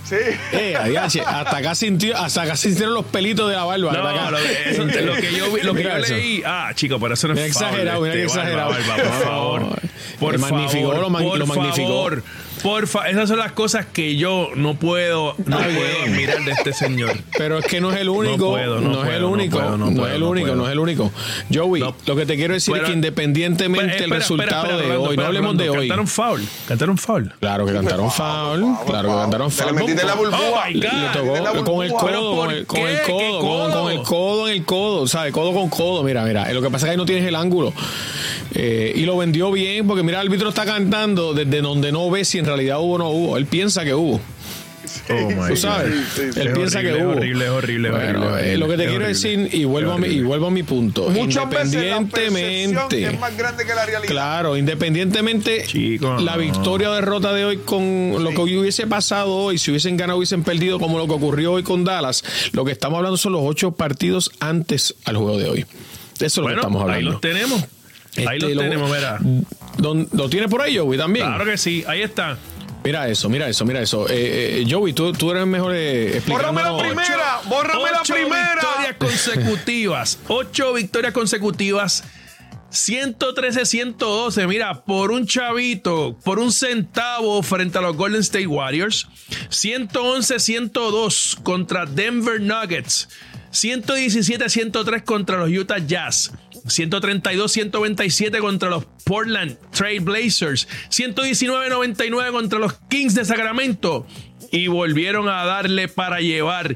Sí. 0.07 0.15
Eh, 0.51 0.75
adiache, 0.79 1.21
hasta 1.21 1.57
acá 1.57 1.73
sintió, 1.75 2.15
hasta 2.17 2.43
acá 2.43 2.55
sintieron 2.55 2.93
los 2.93 3.05
pelitos 3.05 3.49
de 3.49 3.55
la 3.55 3.63
barba. 3.63 3.91
hasta 3.91 4.09
acá. 4.09 4.23
No, 4.25 4.31
lo, 4.31 4.37
eso- 4.37 4.83
lo 4.83 5.15
que 5.15 5.33
yo, 5.33 5.51
vi- 5.51 5.61
lo 5.61 5.73
que 5.73 5.79
Mira 5.83 5.99
yo 5.99 6.15
leí. 6.15 6.43
Ah, 6.45 6.71
chico, 6.75 6.99
pero 6.99 7.13
eso 7.15 7.27
no 7.29 7.33
Mira 7.33 7.45
es 7.47 7.51
exagerado, 7.53 8.01
mira 8.01 8.13
que 8.13 8.23
este, 8.23 8.37
exagerado. 8.37 8.69
Barba, 8.71 8.87
Barba, 8.97 9.03
por 9.11 9.23
favor. 9.23 9.79
Por 10.19 10.37
magnificó, 10.39 10.91
favor, 10.93 11.11
lo 11.11 11.11
por 11.25 11.37
lo 11.39 11.45
magnificó. 11.47 11.87
favor. 11.87 12.23
Porfa, 12.61 13.09
esas 13.09 13.27
son 13.27 13.39
las 13.39 13.51
cosas 13.51 13.87
que 13.87 14.15
yo 14.15 14.49
no 14.55 14.75
puedo, 14.75 15.35
no 15.45 15.57
puedo 15.57 16.03
admirar 16.05 16.45
de 16.45 16.51
este 16.51 16.71
señor. 16.71 17.11
Pero 17.37 17.57
es 17.57 17.65
que 17.65 17.81
no 17.81 17.91
es 17.91 17.99
el 17.99 18.07
único. 18.09 18.37
No 18.37 18.51
puedo, 18.51 18.79
no 18.79 19.03
es 19.03 19.15
el 19.15 19.21
no 19.21 19.29
único. 19.29 19.57
puedo, 19.57 19.77
no 19.77 20.07
es 20.07 20.13
el 20.15 20.23
único, 20.23 20.55
no 20.55 20.65
es 20.67 20.71
el 20.71 20.79
único. 20.79 21.11
Joey, 21.53 21.81
No. 21.81 21.95
lo 22.05 22.15
que 22.15 22.25
te 22.25 22.35
quiero 22.35 22.53
decir 22.53 22.71
Pero- 22.73 22.85
es 22.85 22.89
que 22.91 22.95
independientemente 22.95 23.85
Espera, 23.95 23.97
el 23.97 24.03
espera, 24.03 24.19
resultado 24.19 24.65
espera, 24.79 24.93
de 24.93 24.97
hoy, 24.97 25.17
no 25.17 25.25
hablemos 25.25 25.57
de 25.57 25.69
hoy. 25.69 25.77
Cantaron 25.87 26.07
foul. 26.07 26.41
Cantaron 26.67 26.97
foul. 26.97 27.33
Claro 27.39 27.65
que 27.65 27.73
cantaron 27.73 28.11
foul, 28.11 28.65
claro 28.85 29.09
que 29.09 29.15
cantaron 29.15 29.49
Te 29.49 29.55
le 29.57 29.63
foul. 29.69 29.75
metiste 29.81 30.05
la 30.05 30.13
burbuja. 30.15 30.39
Oh, 30.43 30.69
Le 30.69 30.87
con 30.87 31.85
el 31.85 31.91
burbuja. 31.91 32.05
¿Pero 32.05 32.19
codo, 32.19 32.35
por 32.35 32.65
con 32.65 32.81
el, 32.81 32.87
el 32.87 33.01
¿Qué 33.01 33.11
codo, 33.11 33.39
con, 33.39 33.91
el 33.91 33.97
codo? 33.97 34.03
codo 34.03 34.47
en 34.47 34.53
el 34.55 34.63
codo, 34.65 35.07
¿sabes? 35.07 35.33
Codo 35.33 35.53
con 35.53 35.69
codo, 35.69 36.03
mira, 36.03 36.23
mira. 36.23 36.51
Lo 36.53 36.61
que 36.61 36.69
pasa 36.69 36.85
es 36.85 36.89
que 36.89 36.91
ahí 36.91 36.97
no 36.97 37.05
tienes 37.05 37.25
el 37.25 37.35
ángulo. 37.35 37.73
Eh, 38.55 38.93
y 38.95 39.01
lo 39.05 39.17
vendió 39.17 39.51
bien, 39.51 39.87
porque 39.93 40.03
mira, 40.03 40.21
el 40.21 40.27
árbitro 40.27 40.49
está 40.49 40.65
cantando 40.65 41.33
desde 41.33 41.61
donde 41.61 41.91
no 41.91 42.09
ve 42.09 42.25
si 42.25 42.39
en 42.39 42.45
realidad 42.45 42.79
hubo 42.79 42.93
o 42.93 42.97
no 42.97 43.09
hubo. 43.09 43.37
Él 43.37 43.45
piensa 43.45 43.83
que 43.83 43.93
hubo. 43.93 44.19
Oh, 45.09 45.13
Tú 45.29 45.35
God. 45.35 45.55
sabes, 45.55 45.93
Sí, 46.13 46.21
sí, 46.21 46.33
sí. 46.33 46.39
él 46.41 46.47
Es 46.49 46.53
piensa 46.53 46.79
horrible, 46.79 46.81
que 46.81 46.97
es 46.99 47.03
hubo. 47.05 47.11
horrible, 47.13 47.45
es 47.45 47.51
horrible, 47.51 47.87
es 47.89 47.93
Bueno, 47.95 48.25
horrible, 48.27 48.53
eh, 48.53 48.57
lo 48.57 48.67
que 48.67 48.71
te 48.77 48.83
quiero 48.85 49.05
horrible. 49.05 49.07
decir, 49.07 49.49
y 49.51 49.63
vuelvo, 49.65 49.91
a 49.93 49.97
mi, 49.97 50.07
y 50.07 50.21
vuelvo 50.21 50.47
a 50.47 50.51
mi 50.51 50.63
punto, 50.63 51.09
Muchas 51.09 51.49
veces 51.49 51.73
la 51.73 52.01
percepción 52.01 52.03
independientemente. 52.03 53.05
es 53.07 53.19
más 53.19 53.37
grande 53.37 53.65
que 53.65 53.73
la 53.73 53.85
realidad. 53.85 54.11
Claro, 54.11 54.57
independientemente 54.57 55.63
Chico, 55.67 56.17
la 56.19 56.33
no. 56.33 56.41
victoria 56.41 56.91
o 56.91 56.93
derrota 56.93 57.33
de 57.33 57.45
hoy 57.45 57.57
con 57.57 58.23
lo 58.23 58.29
que 58.31 58.39
hubiese 58.41 58.85
pasado 58.85 59.33
hoy, 59.33 59.57
si 59.57 59.71
hubiesen 59.71 59.97
ganado, 59.97 60.17
hubiesen 60.19 60.43
perdido, 60.43 60.79
como 60.79 60.97
lo 60.97 61.07
que 61.07 61.13
ocurrió 61.13 61.53
hoy 61.53 61.63
con 61.63 61.83
Dallas, 61.85 62.23
lo 62.51 62.63
que 62.65 62.71
estamos 62.71 62.97
hablando 62.97 63.17
son 63.17 63.31
los 63.33 63.41
ocho 63.43 63.71
partidos 63.71 64.31
antes 64.39 64.95
al 65.05 65.15
juego 65.17 65.37
de 65.37 65.49
hoy. 65.49 65.65
Eso 66.19 66.25
es 66.25 66.37
lo 66.37 66.43
que 66.43 66.47
Bueno, 66.53 66.61
estamos 66.61 66.81
ahí 66.83 66.89
hablando. 66.89 67.11
los 67.11 67.21
tenemos. 67.21 67.63
Ahí 68.17 68.23
Este, 68.37 68.39
los 68.39 68.53
lo- 68.55 68.61
tenemos, 68.61 68.91
mira. 68.91 69.19
Don- 69.77 70.07
¿Lo 70.13 70.29
tiene 70.29 70.47
por 70.47 70.61
ahí, 70.61 70.77
Joey, 70.77 70.97
también? 70.97 71.25
Claro 71.25 71.45
que 71.45 71.57
sí, 71.57 71.83
ahí 71.87 72.01
está. 72.01 72.37
Mira 72.83 73.07
eso, 73.07 73.29
mira 73.29 73.47
eso, 73.47 73.63
mira 73.65 73.81
eso. 73.81 74.07
Eh, 74.09 74.61
eh, 74.61 74.65
Joey, 74.69 74.91
tú, 74.93 75.13
tú 75.13 75.31
eres 75.31 75.45
mejor 75.47 75.71
eh, 75.73 76.21
Bórrame 76.27 76.61
la 76.61 76.77
primera, 76.77 77.39
bórrame 77.47 77.91
la 77.91 78.01
Ocho 78.01 78.13
primera. 78.13 78.53
victorias 78.55 78.95
consecutivas. 78.99 80.19
Ocho 80.27 80.73
victorias 80.73 81.13
consecutivas. 81.13 82.03
113-112, 82.71 84.47
mira, 84.47 84.83
por 84.83 85.11
un 85.11 85.25
chavito, 85.27 86.17
por 86.23 86.39
un 86.39 86.51
centavo 86.51 87.41
frente 87.43 87.77
a 87.77 87.81
los 87.81 87.95
Golden 87.95 88.21
State 88.21 88.47
Warriors. 88.47 89.07
111-102 89.49 91.35
contra 91.43 91.85
Denver 91.85 92.41
Nuggets. 92.41 93.09
117-103 93.51 95.03
contra 95.03 95.37
los 95.37 95.49
Utah 95.49 95.77
Jazz. 95.77 96.31
132-127 96.65 98.39
contra 98.39 98.69
los 98.69 98.85
Portland 99.03 99.57
Trail 99.71 100.01
Blazers. 100.01 100.67
119-99 100.89 102.31
contra 102.31 102.59
los 102.59 102.73
Kings 102.89 103.15
de 103.15 103.25
Sacramento. 103.25 104.07
Y 104.51 104.67
volvieron 104.67 105.29
a 105.29 105.45
darle 105.45 105.87
para 105.87 106.19
llevar 106.19 106.75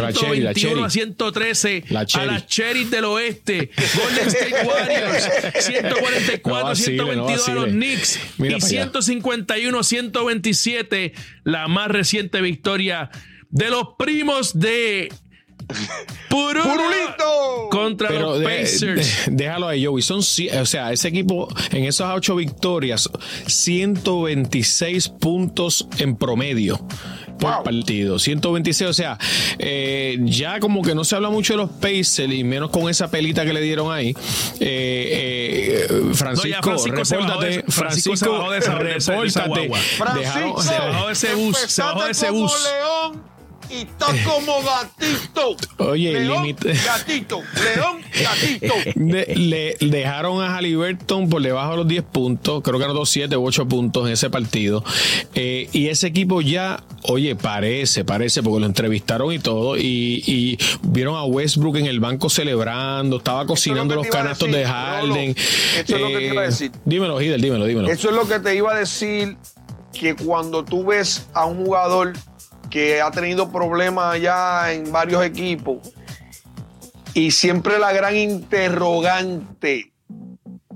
La 0.00 0.12
Cherry, 0.12 0.40
la 0.40 0.54
121 0.54 0.84
a 0.84 0.88
Cherry. 0.88 0.90
113 0.90 1.84
La 1.90 2.06
a 2.14 2.24
las 2.24 2.46
Cherries 2.46 2.90
del 2.90 3.04
Oeste. 3.04 3.70
Golden 4.02 4.28
State 4.28 4.66
Warriors. 4.66 5.28
144 5.64 6.58
No 6.58 6.64
vacile, 6.64 6.96
no 6.96 7.28
122 7.28 7.48
a 7.48 7.54
los. 7.54 7.66
Knicks. 7.66 8.18
Mira 8.38 8.56
y 8.56 8.60
para 8.60 8.66
allá. 8.72 8.82
151 8.84 9.82
127 9.82 11.12
la 11.44 11.68
más 11.68 11.88
reciente 11.88 12.40
victoria 12.40 13.10
de 13.50 13.70
los 13.70 13.88
primos 13.98 14.58
de 14.58 15.12
¡Purulito! 16.30 17.68
contra 17.70 18.08
Pero 18.08 18.20
los 18.22 18.40
de- 18.40 18.44
Pacers. 18.46 19.26
de- 19.26 19.32
déjalo 19.32 19.68
ahí, 19.68 19.84
Joey. 19.84 20.02
Son, 20.02 20.18
o 20.20 20.66
sea, 20.66 20.92
ese 20.92 21.08
equipo 21.08 21.48
en 21.72 21.84
esas 21.84 22.14
ocho 22.16 22.34
victorias, 22.36 23.08
126 23.46 25.08
puntos 25.08 25.86
en 25.98 26.16
promedio. 26.16 26.80
por 27.38 27.62
partido. 27.62 28.18
126, 28.18 28.90
o 28.90 28.92
sea, 28.92 29.16
eh, 29.60 30.18
ya 30.22 30.58
como 30.58 30.82
que 30.82 30.94
no 30.96 31.04
se 31.04 31.14
habla 31.14 31.30
mucho 31.30 31.52
de 31.52 31.58
los 31.58 31.70
Pacers 31.70 32.32
y 32.32 32.42
menos 32.42 32.70
con 32.70 32.88
esa 32.90 33.10
pelita 33.12 33.44
que 33.44 33.52
le 33.52 33.60
dieron 33.60 33.92
ahí. 33.92 34.08
Eh, 34.58 35.86
eh, 35.88 35.88
Francisco, 36.14 36.62
Francisco 36.62 36.96
repórtate. 36.96 37.64
Francisco 37.68 38.24
repórtate. 38.50 39.70
Francisco, 39.96 40.62
se 40.62 40.78
bajó 40.78 41.06
de 41.06 41.12
ese 41.12 41.34
bus, 41.36 41.56
se 41.58 41.82
bajó 41.82 42.04
de 42.06 42.10
ese 42.10 42.30
bus. 42.30 42.52
león 42.64 43.22
y 43.70 43.82
estás 43.82 44.14
como 44.24 44.62
gatito. 44.62 45.56
Oye, 45.78 46.12
león, 46.12 46.42
límite. 46.42 46.72
gatito, 46.72 47.42
león, 47.62 48.00
gatito. 48.22 48.74
De- 48.94 49.76
le 49.80 49.90
dejaron 49.90 50.42
a 50.42 50.54
Halliburton 50.56 51.28
por 51.28 51.42
debajo 51.42 51.72
de 51.72 51.76
los 51.78 51.88
10 51.88 52.04
puntos, 52.04 52.62
creo 52.62 52.78
que 52.78 52.84
eran 52.84 52.96
2, 52.96 53.08
7 53.08 53.36
u 53.36 53.44
8 53.46 53.68
puntos 53.68 54.06
en 54.06 54.12
ese 54.14 54.30
partido. 54.30 54.82
Eh, 55.34 55.68
y 55.72 55.88
ese 55.88 56.06
equipo 56.08 56.40
ya, 56.40 56.82
oye, 57.02 57.36
parece, 57.36 58.04
parece, 58.04 58.42
porque 58.42 58.60
lo 58.60 58.66
entrevistaron 58.66 59.32
y 59.32 59.38
todo, 59.38 59.76
y, 59.76 60.22
y 60.26 60.58
vieron 60.82 61.16
a 61.16 61.24
Westbrook 61.24 61.76
en 61.76 61.86
el 61.86 62.00
banco 62.00 62.28
celebrando, 62.30 63.18
estaba 63.18 63.46
cocinando 63.46 63.94
lo 63.94 64.02
los 64.02 64.10
canastos 64.10 64.48
decir, 64.48 64.66
de 64.66 64.72
Harden. 64.72 65.30
Eso 65.36 65.96
es 65.96 66.00
lo 66.00 66.08
que 66.08 66.16
te 66.18 66.26
iba 66.26 66.40
a 66.42 66.44
Eh, 66.44 66.48
decir. 66.48 66.72
Dímelo, 66.84 67.20
Hidel, 67.20 67.40
dímelo, 67.40 67.64
dímelo. 67.66 67.88
Eso 67.88 68.08
es 68.10 68.14
lo 68.16 68.26
que 68.26 68.40
te 68.40 68.54
iba 68.56 68.72
a 68.74 68.78
decir, 68.78 69.36
que 69.92 70.14
cuando 70.14 70.64
tú 70.64 70.84
ves 70.86 71.26
a 71.34 71.44
un 71.46 71.64
jugador 71.64 72.12
que 72.70 73.00
ha 73.00 73.10
tenido 73.10 73.50
problemas 73.50 74.20
ya 74.20 74.72
en 74.72 74.90
varios 74.92 75.24
equipos 75.24 75.78
y 77.14 77.30
siempre 77.32 77.78
la 77.78 77.92
gran 77.92 78.16
interrogante, 78.16 79.92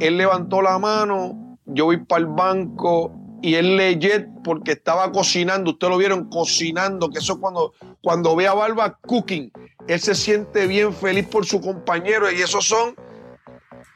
él 0.00 0.16
levantó 0.16 0.60
la 0.60 0.78
mano, 0.78 1.58
yo 1.66 1.84
voy 1.84 1.98
para 1.98 2.20
el 2.20 2.26
banco 2.26 3.12
y 3.40 3.54
él 3.54 3.76
legit 3.76 4.26
porque 4.42 4.72
estaba 4.72 5.12
cocinando, 5.12 5.70
ustedes 5.70 5.90
lo 5.90 5.98
vieron 5.98 6.28
cocinando, 6.28 7.10
que 7.10 7.18
eso 7.18 7.40
cuando, 7.40 7.74
cuando 8.02 8.34
ve 8.34 8.48
a 8.48 8.54
Barba 8.54 8.98
cooking, 9.02 9.52
él 9.86 10.00
se 10.00 10.14
siente 10.14 10.66
bien 10.66 10.92
feliz 10.92 11.26
por 11.26 11.46
su 11.46 11.60
compañero 11.60 12.30
y 12.30 12.40
esos 12.40 12.66
son 12.66 12.96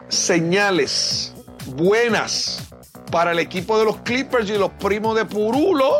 señales 0.08 1.34
buenas 1.76 2.68
para 3.10 3.32
el 3.32 3.38
equipo 3.38 3.78
de 3.78 3.86
los 3.86 3.96
Clippers 3.98 4.48
y 4.50 4.58
los 4.58 4.70
primos 4.70 5.16
de 5.16 5.24
Purulo. 5.24 5.98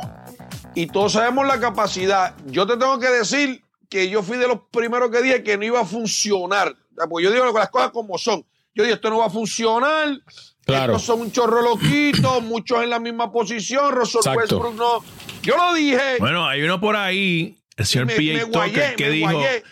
Y 0.77 0.87
todos 0.89 1.13
sabemos 1.15 1.47
la 1.47 1.59
capacidad. 1.59 2.35
Yo 2.47 2.67
te 2.67 2.77
tengo 2.77 2.99
que 3.01 3.09
decir 3.09 3.63
que 3.89 4.09
yo 4.11 4.23
fui 4.23 4.37
de 4.37 4.47
los 4.47 4.59
primeros 4.71 5.11
que 5.11 5.23
dije 5.23 5.43
que 5.43 5.57
no 5.57 5.65
iba 5.65 5.81
a 5.81 5.85
funcionar. 5.87 6.77
Pues 7.09 7.25
yo 7.25 7.33
digo 7.33 7.47
las 7.53 7.71
cosas 7.71 7.91
como 7.91 8.19
son. 8.19 8.45
Yo 8.75 8.83
dije, 8.85 8.95
esto 8.97 9.09
no 9.09 9.19
va 9.19 9.27
a 9.27 9.31
funcionar. 9.31 10.19
Claro. 10.67 10.93
Estos 10.93 11.03
son 11.07 11.21
un 11.23 11.33
chorro 11.33 11.63
loquitos, 11.63 12.43
muchos 12.43 12.83
en 12.83 12.91
la 12.91 12.99
misma 12.99 13.33
posición. 13.33 13.93
Russell 13.95 14.19
Exacto. 14.19 14.59
Westbrook 14.59 14.75
no. 14.77 15.05
Yo 15.43 15.57
lo 15.57 15.73
dije. 15.75 16.17
Bueno, 16.19 16.47
hay 16.47 16.63
uno 16.63 16.79
por 16.81 16.95
ahí, 16.97 17.57
el 17.77 17.87
señor 17.87 18.09
P.A. 18.09 18.45
Tucker, 18.51 18.97
que 18.97 19.09
dijo 19.11 19.33
guayé. 19.33 19.63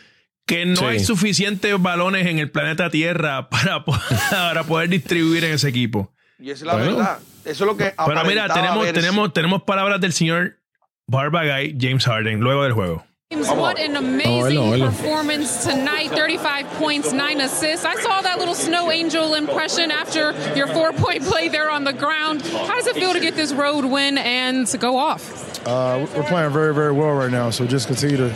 que 0.47 0.65
no 0.65 0.77
Sí. 0.77 0.85
hay 0.87 1.01
suficientes 1.01 1.81
balones 1.83 2.27
en 2.29 2.39
el 2.39 2.51
planeta 2.51 2.89
Tierra 2.91 3.51
para, 3.51 3.85
po- 3.85 3.99
para 4.31 4.65
poder 4.65 4.89
distribuir 4.89 5.45
en 5.45 5.53
ese 5.55 5.69
equipo. 5.69 6.13
y 6.39 6.51
esa 6.51 6.61
es 6.61 6.63
la 6.63 6.73
Bueno. 6.77 6.97
verdad. 6.97 7.19
Eso 7.45 7.65
es 7.65 7.71
lo 7.71 7.77
que 7.77 7.93
Pero 8.07 8.25
mira, 8.25 8.49
tenemos, 8.49 8.79
verse. 8.85 8.93
tenemos, 9.01 9.33
tenemos 9.35 9.63
palabras 9.65 10.01
del 10.01 10.13
señor 10.15 10.59
Barba 11.09 11.47
Guy, 11.47 11.69
James 11.69 12.05
Harden, 12.05 12.41
luego 12.41 12.67
del 12.67 12.77
juego. 12.77 13.03
James, 13.31 13.49
what 13.51 13.79
an 13.79 13.97
amazing 13.97 14.57
hello, 14.57 14.71
hello. 14.71 14.87
performance 14.87 15.65
tonight. 15.65 16.11
35 16.11 16.67
points, 16.79 17.13
9 17.13 17.41
assists. 17.43 17.85
I 17.85 17.95
saw 17.97 18.23
that 18.23 18.39
little 18.39 18.55
snow 18.55 18.91
angel 18.91 19.35
impression 19.35 19.91
after 19.91 20.33
your 20.55 20.67
four 20.69 20.93
point 20.93 21.23
play 21.23 21.49
there 21.49 21.71
on 21.71 21.85
the 21.85 21.93
ground. 21.93 22.43
How 22.43 22.75
does 22.77 22.87
it 22.87 22.95
feel 22.95 23.13
to 23.13 23.21
get 23.21 23.35
this 23.35 23.53
road 23.53 23.85
win 23.85 24.17
and 24.19 24.67
to 24.69 24.79
go 24.79 24.97
off? 24.97 25.67
Uh, 25.67 26.07
we're 26.17 26.23
playing 26.25 26.53
very, 26.53 26.75
very 26.75 26.93
well 26.93 27.13
right 27.13 27.31
now. 27.31 27.51
So 27.51 27.67
just 27.67 27.87
continue 27.87 28.17
to 28.17 28.29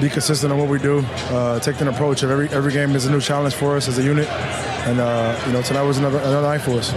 be 0.00 0.08
consistent 0.08 0.52
on 0.52 0.58
what 0.58 0.68
we 0.68 0.78
do. 0.80 0.98
Uh, 1.28 1.60
take 1.60 1.80
an 1.80 1.88
approach 1.88 2.22
of 2.24 2.30
every 2.30 2.48
every 2.48 2.72
game 2.72 2.96
is 2.96 3.06
a 3.06 3.10
new 3.10 3.20
challenge 3.20 3.54
for 3.54 3.76
us 3.76 3.86
as 3.88 3.98
a 3.98 4.02
unit, 4.02 4.28
and 4.84 5.00
uh, 5.00 5.42
you 5.46 5.52
know 5.52 5.62
tonight 5.62 5.82
was 5.82 5.98
another 5.98 6.18
another 6.18 6.42
night 6.42 6.58
for 6.60 6.72
us. 6.72 6.92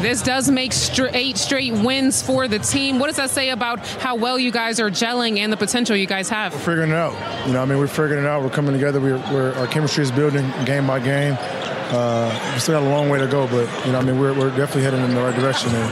This 0.00 0.22
does 0.22 0.50
make 0.50 0.72
stra- 0.72 1.10
eight 1.14 1.38
straight 1.38 1.72
wins 1.72 2.22
for 2.22 2.46
the 2.48 2.58
team. 2.58 2.98
What 2.98 3.06
does 3.06 3.16
that 3.16 3.30
say 3.30 3.50
about 3.50 3.86
how 3.86 4.16
well 4.16 4.38
you 4.38 4.50
guys 4.50 4.78
are 4.80 4.90
gelling 4.90 5.38
and 5.38 5.52
the 5.52 5.56
potential 5.56 5.96
you 5.96 6.06
guys 6.06 6.28
have? 6.28 6.52
We're 6.52 6.60
Figuring 6.60 6.90
it 6.90 6.96
out. 6.96 7.46
You 7.46 7.54
know, 7.54 7.62
I 7.62 7.64
mean, 7.64 7.78
we're 7.78 7.86
figuring 7.86 8.24
it 8.24 8.26
out. 8.26 8.42
We're 8.42 8.50
coming 8.50 8.72
together. 8.72 9.00
We're, 9.00 9.18
we're 9.32 9.54
our 9.54 9.66
chemistry 9.66 10.02
is 10.04 10.10
building 10.10 10.50
game 10.64 10.86
by 10.86 11.00
game. 11.00 11.36
Uh, 11.40 12.52
we 12.54 12.60
still 12.60 12.80
got 12.80 12.86
a 12.86 12.90
long 12.90 13.08
way 13.08 13.18
to 13.18 13.26
go, 13.26 13.46
but 13.46 13.68
you 13.86 13.92
know, 13.92 13.98
I 13.98 14.02
mean, 14.02 14.18
we're, 14.18 14.34
we're 14.38 14.50
definitely 14.50 14.82
heading 14.82 15.00
in 15.02 15.14
the 15.14 15.20
right 15.20 15.34
direction. 15.34 15.70
And, 15.74 15.90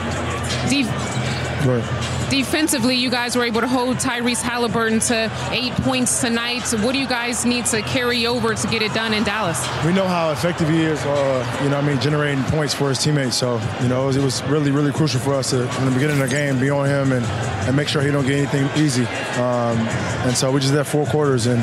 go 1.64 1.74
ahead. 1.74 2.11
Defensively, 2.32 2.96
you 2.96 3.10
guys 3.10 3.36
were 3.36 3.44
able 3.44 3.60
to 3.60 3.68
hold 3.68 3.98
Tyrese 3.98 4.40
Halliburton 4.40 5.00
to 5.00 5.30
eight 5.50 5.72
points 5.84 6.22
tonight. 6.22 6.62
What 6.80 6.92
do 6.92 6.98
you 6.98 7.06
guys 7.06 7.44
need 7.44 7.66
to 7.66 7.82
carry 7.82 8.26
over 8.26 8.54
to 8.54 8.66
get 8.68 8.80
it 8.80 8.94
done 8.94 9.12
in 9.12 9.22
Dallas? 9.22 9.60
we 9.84 9.92
know 9.92 10.08
how 10.08 10.30
effective 10.32 10.66
he 10.70 10.80
is, 10.80 10.98
uh, 11.04 11.60
you 11.62 11.68
know, 11.68 11.76
I 11.76 11.82
mean, 11.82 12.00
generating 12.00 12.42
points 12.44 12.72
for 12.72 12.88
his 12.88 12.98
teammates. 12.98 13.36
So, 13.36 13.60
you 13.82 13.88
know, 13.88 14.04
it 14.04 14.06
was, 14.06 14.16
it 14.16 14.22
was 14.24 14.42
really, 14.44 14.70
really 14.70 14.92
crucial 14.92 15.20
for 15.20 15.34
us 15.34 15.50
to, 15.50 15.66
from 15.68 15.84
the 15.84 15.90
beginning 15.90 16.22
of 16.22 16.30
the 16.30 16.34
game, 16.34 16.58
be 16.58 16.70
on 16.70 16.86
him 16.88 17.12
and, 17.12 17.24
and 17.66 17.76
make 17.76 17.86
sure 17.88 18.00
he 18.00 18.10
don't 18.10 18.26
get 18.26 18.36
anything 18.50 18.66
easy. 18.82 19.04
Um, 19.38 19.76
and 20.24 20.34
so 20.34 20.50
we 20.50 20.60
just 20.60 20.72
had 20.72 20.86
four 20.86 21.04
quarters 21.06 21.46
and 21.46 21.58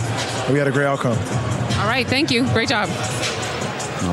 we 0.54 0.60
had 0.60 0.68
a 0.68 0.72
great 0.72 0.86
outcome. 0.86 1.18
All 1.80 1.88
right, 1.88 2.06
thank 2.06 2.30
you. 2.30 2.44
Great 2.54 2.70
job. 2.70 2.90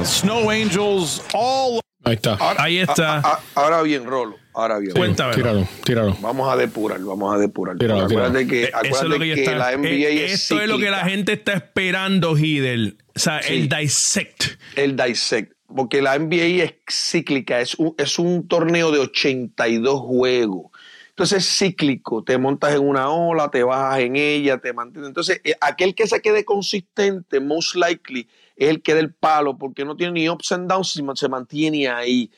Snow 0.07 0.51
Angels 0.51 1.23
all 1.35 1.81
Ahí 2.05 2.15
está. 2.17 2.37
Ahí 2.39 2.83
está. 2.87 3.21
A- 3.21 3.29
a- 3.29 3.41
ahora 3.57 3.83
bien, 3.83 4.05
Rolo. 4.07 4.37
Ahora 4.57 4.79
bien. 4.79 4.93
Cuéntame. 4.95 5.35
Tíralo, 5.35 5.69
tíralo. 5.85 6.17
Vamos 6.23 6.51
a 6.51 6.57
depurar, 6.57 6.99
vamos 7.01 7.35
a 7.35 7.39
depurar. 7.39 7.77
Tíralo, 7.77 8.05
acuérdate 8.07 8.45
tíralo. 8.47 8.49
que, 8.51 8.63
Eh, 8.65 8.69
Eso 8.69 8.79
es 8.81 8.97
acuérdate 9.03 9.09
lo 9.09 9.19
que, 9.21 9.29
yo 9.29 9.35
que 9.35 9.41
está- 9.43 9.57
la 9.57 9.73
NBA 9.73 10.09
eh, 10.09 10.25
es 10.25 10.33
Esto 10.33 10.61
es 10.63 10.69
lo 10.69 10.79
que 10.79 10.91
la 10.91 11.05
gente 11.05 11.33
está 11.35 11.53
esperando, 11.53 12.37
Hidel. 12.39 12.97
O 13.15 13.19
sea, 13.19 13.43
Sí. 13.43 13.53
el 13.55 13.69
dissect. 13.69 14.45
el 14.77 14.97
dissect, 14.97 15.53
porque 15.67 16.01
la 16.01 16.15
NBA 16.19 16.65
es 16.65 16.75
cíclica, 16.91 17.61
es 17.61 17.75
un, 17.75 17.95
es 17.99 18.19
un 18.19 18.49
torneo 18.49 18.91
de 18.93 19.01
82 19.01 20.01
juegos. 20.01 20.71
Entonces 21.11 21.39
es 21.47 21.59
cíclico, 21.59 22.25
te 22.25 22.37
montas 22.39 22.75
en 22.75 22.81
una 22.87 23.11
ola, 23.11 23.51
te 23.51 23.63
bajas 23.63 24.01
en 24.01 24.17
ella, 24.17 24.59
te 24.59 24.73
mantienes. 24.73 25.09
Entonces, 25.09 25.41
eh, 25.45 25.55
aquel 25.61 25.95
que 25.95 26.07
se 26.07 26.21
quede 26.23 26.45
consistente, 26.47 27.41
most 27.41 27.75
likely, 27.75 28.27
es 28.57 28.69
el 28.71 28.81
que 28.83 28.95
del 28.95 29.13
palo, 29.13 29.57
porque 29.59 29.85
no 29.85 29.97
tiene 29.97 30.13
ni 30.13 30.29
ups 30.31 30.53
and 30.53 30.69
downs, 30.71 30.93
sino 30.93 31.15
se 31.17 31.29
mantiene 31.29 31.89
ahí. 31.89 32.31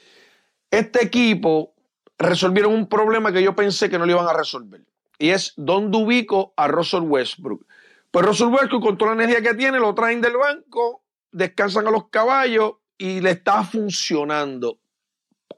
Este 0.70 1.04
equipo 1.04 1.75
resolvieron 2.18 2.75
un 2.75 2.88
problema 2.88 3.32
que 3.32 3.42
yo 3.42 3.54
pensé 3.54 3.88
que 3.88 3.98
no 3.98 4.06
lo 4.06 4.12
iban 4.12 4.28
a 4.28 4.32
resolver. 4.32 4.84
Y 5.18 5.30
es 5.30 5.52
dónde 5.56 5.98
ubico 5.98 6.52
a 6.56 6.68
Russell 6.68 7.02
Westbrook. 7.02 7.66
Pues 8.10 8.26
Russell 8.26 8.48
Westbrook, 8.48 8.82
con 8.82 8.98
toda 8.98 9.14
la 9.14 9.25
energía 9.25 9.42
que 9.42 9.56
tiene, 9.56 9.78
lo 9.78 9.94
traen 9.94 10.20
del 10.20 10.37
banco, 10.37 11.04
descansan 11.30 11.87
a 11.87 11.90
los 11.90 12.08
caballos 12.08 12.75
y 12.96 13.20
le 13.20 13.30
está 13.30 13.64
funcionando. 13.64 14.80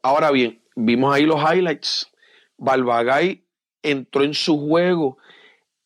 Ahora 0.03 0.31
bien, 0.31 0.63
vimos 0.77 1.15
ahí 1.15 1.25
los 1.25 1.41
highlights. 1.41 2.11
Balbagay 2.59 3.47
entró 3.83 4.25
en 4.25 4.35
su 4.35 4.59
juego. 4.59 5.19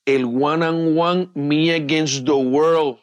El 0.05 0.25
one 0.25 0.65
and 0.65 0.99
one, 0.99 1.31
me 1.35 1.73
against 1.73 2.27
the 2.27 2.33
world. 2.33 2.99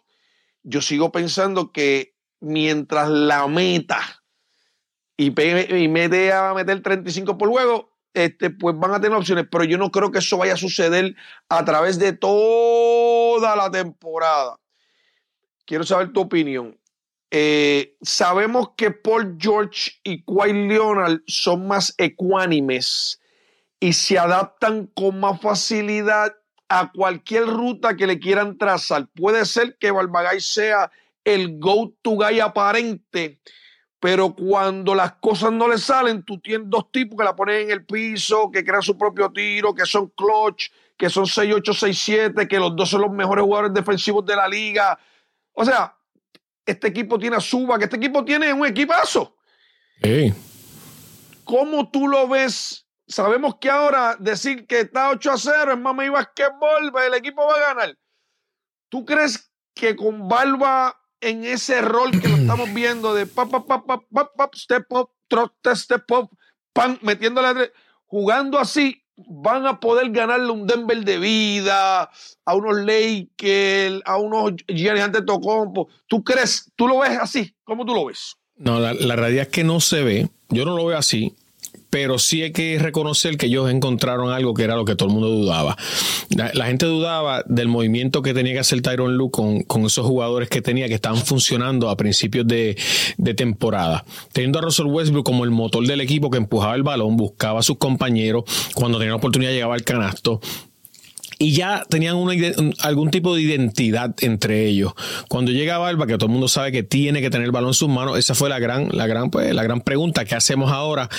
Yo 0.64 0.82
sigo 0.82 1.12
pensando 1.12 1.72
que 1.72 2.16
mientras 2.40 3.10
la 3.10 3.48
meta 3.48 4.21
y, 5.22 5.76
y 5.76 5.88
mete 5.88 6.32
a 6.34 6.54
meter 6.54 6.82
35 6.82 7.38
por 7.38 7.50
juego, 7.50 7.92
este, 8.14 8.50
pues 8.50 8.76
van 8.78 8.94
a 8.94 9.00
tener 9.00 9.18
opciones, 9.18 9.46
pero 9.52 9.64
yo 9.64 9.78
no 9.78 9.92
creo 9.92 10.12
que 10.12 10.20
eso 10.20 10.38
vaya 10.38 10.54
a 10.54 10.58
suceder 10.58 11.16
a 11.48 11.64
través 11.64 12.00
de 12.00 12.14
toda 12.14 13.56
la 13.56 13.70
temporada. 13.70 14.58
Quiero 15.66 15.84
saber 15.84 16.12
tu 16.12 16.22
opinión. 16.22 16.78
Eh, 17.30 17.96
sabemos 18.02 18.72
que 18.76 18.92
Paul 18.92 19.38
George 19.40 19.92
y 20.04 20.24
Kawhi 20.24 20.68
Leonard 20.68 21.22
son 21.28 21.68
más 21.68 21.94
ecuánimes 21.98 23.22
y 23.80 23.94
se 23.94 24.20
adaptan 24.20 24.88
con 24.88 25.20
más 25.20 25.40
facilidad 25.40 26.36
a 26.68 26.92
cualquier 26.92 27.46
ruta 27.46 27.96
que 27.96 28.08
le 28.08 28.20
quieran 28.20 28.58
trazar. 28.58 29.08
Puede 29.16 29.46
ser 29.46 29.78
que 29.78 29.92
Balbagay 29.92 30.42
sea 30.42 30.92
el 31.24 31.60
go-to 31.60 32.12
guy 32.12 32.40
aparente, 32.40 33.40
pero 34.02 34.34
cuando 34.34 34.96
las 34.96 35.14
cosas 35.18 35.52
no 35.52 35.68
le 35.68 35.78
salen, 35.78 36.24
tú 36.24 36.40
tienes 36.40 36.68
dos 36.68 36.92
tipos 36.92 37.16
que 37.16 37.24
la 37.24 37.36
ponen 37.36 37.66
en 37.66 37.70
el 37.70 37.86
piso, 37.86 38.50
que 38.50 38.66
crean 38.66 38.82
su 38.82 38.98
propio 38.98 39.32
tiro, 39.32 39.76
que 39.76 39.86
son 39.86 40.08
clutch, 40.08 40.72
que 40.98 41.08
son 41.08 41.26
6-8, 41.26 41.62
6-7, 42.34 42.48
que 42.48 42.58
los 42.58 42.76
dos 42.76 42.90
son 42.90 43.02
los 43.02 43.12
mejores 43.12 43.44
jugadores 43.44 43.72
defensivos 43.76 44.26
de 44.26 44.36
la 44.36 44.48
liga. 44.48 44.98
O 45.54 45.64
sea, 45.64 45.96
este 46.66 46.88
equipo 46.88 47.20
tiene 47.20 47.36
a 47.36 47.40
Suba, 47.40 47.78
que 47.78 47.84
este 47.84 47.98
equipo 47.98 48.26
tiene 48.26 48.52
un 48.52 48.66
equipazo. 48.66 49.38
¿Cómo 51.44 51.92
tú 51.92 52.08
lo 52.08 52.28
ves? 52.28 52.88
Sabemos 53.08 53.58
que 53.62 53.70
ahora 53.70 54.16
decir 54.18 54.66
que 54.66 54.80
está 54.80 55.12
8 55.12 55.32
a 55.32 55.38
0 55.38 55.74
es 55.74 55.80
mami 55.80 56.10
basquetbol, 56.10 56.92
el 57.06 57.14
equipo 57.14 57.46
va 57.46 57.54
a 57.54 57.74
ganar. 57.76 57.96
¿Tú 58.90 59.06
crees 59.06 59.52
que 59.76 59.96
con 59.96 60.28
Barba 60.28 61.01
en 61.22 61.44
ese 61.46 61.82
rol 61.82 62.12
que 62.20 62.28
lo 62.28 62.36
estamos 62.42 62.74
viendo 62.74 63.14
de 63.14 63.26
pap, 63.26 63.50
pap, 63.50 63.66
pap, 63.68 63.86
pap, 64.12 64.36
pap, 64.36 64.56
step 64.56 64.86
up, 64.92 65.10
trote, 65.28 65.76
step 65.76 66.12
up, 66.12 66.30
pan, 66.74 67.00
metiéndole, 67.02 67.72
jugando 68.06 68.60
así, 68.60 69.04
van 69.16 69.66
a 69.68 69.80
poder 69.80 70.12
ganarle 70.12 70.52
un 70.52 70.68
Denver 70.68 71.04
de 71.04 71.20
vida, 71.20 72.10
a 72.46 72.56
unos 72.56 72.78
Lakers, 72.78 74.02
a 74.06 74.18
unos 74.18 74.54
Giannis 74.68 75.04
Antetokounmpo. 75.04 75.88
¿Tú 76.08 76.24
crees, 76.24 76.72
tú 76.76 76.88
lo 76.88 77.00
ves 77.00 77.18
así? 77.18 77.56
¿Cómo 77.64 77.86
tú 77.86 77.94
lo 77.94 78.06
ves? 78.06 78.36
No, 78.56 78.80
la, 78.80 78.94
la 78.94 79.16
realidad 79.16 79.44
es 79.44 79.50
que 79.50 79.64
no 79.64 79.80
se 79.80 80.04
ve. 80.04 80.30
Yo 80.50 80.66
no 80.66 80.76
lo 80.76 80.86
veo 80.86 80.98
así 80.98 81.36
pero 81.92 82.18
sí 82.18 82.42
hay 82.42 82.52
que 82.52 82.80
reconocer 82.80 83.38
que 83.38 83.48
ellos 83.48 83.70
encontraron 83.70 84.32
algo 84.32 84.54
que 84.56 84.64
era 84.64 84.76
lo 84.76 84.86
que 84.86 84.96
todo 84.96 85.10
el 85.10 85.14
mundo 85.14 85.30
dudaba. 85.30 85.78
La, 86.30 86.66
gente 86.66 86.86
dudaba 86.86 87.44
del 87.48 87.68
movimiento 87.68 88.22
que 88.22 88.34
tenía 88.34 88.54
que 88.54 88.60
hacer 88.60 88.82
Tyron 88.82 89.18
Lu 89.18 89.30
con, 89.30 89.64
con, 89.64 89.86
esos 89.86 90.08
jugadores 90.08 90.48
que 90.48 90.62
tenía 90.62 90.88
que 90.88 90.94
estaban 90.94 91.20
funcionando 91.20 91.90
a 91.90 91.98
principios 91.98 92.48
de, 92.48 92.78
de, 93.18 93.34
temporada. 93.34 94.06
Teniendo 94.32 94.60
a 94.60 94.62
Russell 94.62 94.86
Westbrook 94.86 95.26
como 95.26 95.44
el 95.44 95.52
motor 95.52 95.86
del 95.86 96.00
equipo 96.00 96.32
que 96.32 96.38
empujaba 96.38 96.76
el 96.76 96.84
balón, 96.84 97.18
buscaba 97.18 97.60
a 97.60 97.64
sus 97.64 97.78
compañeros, 97.78 98.46
cuando 98.74 98.98
tenía 98.98 99.12
la 99.12 99.18
oportunidad 99.18 99.52
llegaba 99.52 99.76
al 99.76 99.84
canasto 99.84 100.40
y 101.42 101.54
ya 101.54 101.84
tenían 101.90 102.18
algún 102.82 103.10
tipo 103.10 103.34
de 103.34 103.42
identidad 103.42 104.14
entre 104.22 104.68
ellos. 104.68 104.94
Cuando 105.28 105.52
llega 105.52 105.80
Barba, 105.80 106.06
que 106.06 106.14
todo 106.14 106.28
el 106.28 106.34
mundo 106.34 106.48
sabe 106.48 106.72
que 106.72 106.84
tiene 106.84 107.20
que 107.20 107.32
tener 107.32 107.46
el 107.46 107.52
balón 107.52 107.72
en 107.72 107.74
sus 107.74 107.90
manos, 107.90 108.20
esa 108.20 108.36
fue 108.36 108.48
la 108.48 108.60
gran, 108.60 108.90
la 108.92 109.08
gran, 109.08 109.32
pues, 109.32 109.52
la 109.52 109.64
gran 109.64 109.82
pregunta. 109.82 110.24
¿Qué 110.24 110.36
hacemos 110.36 110.72
ahora? 110.72 111.10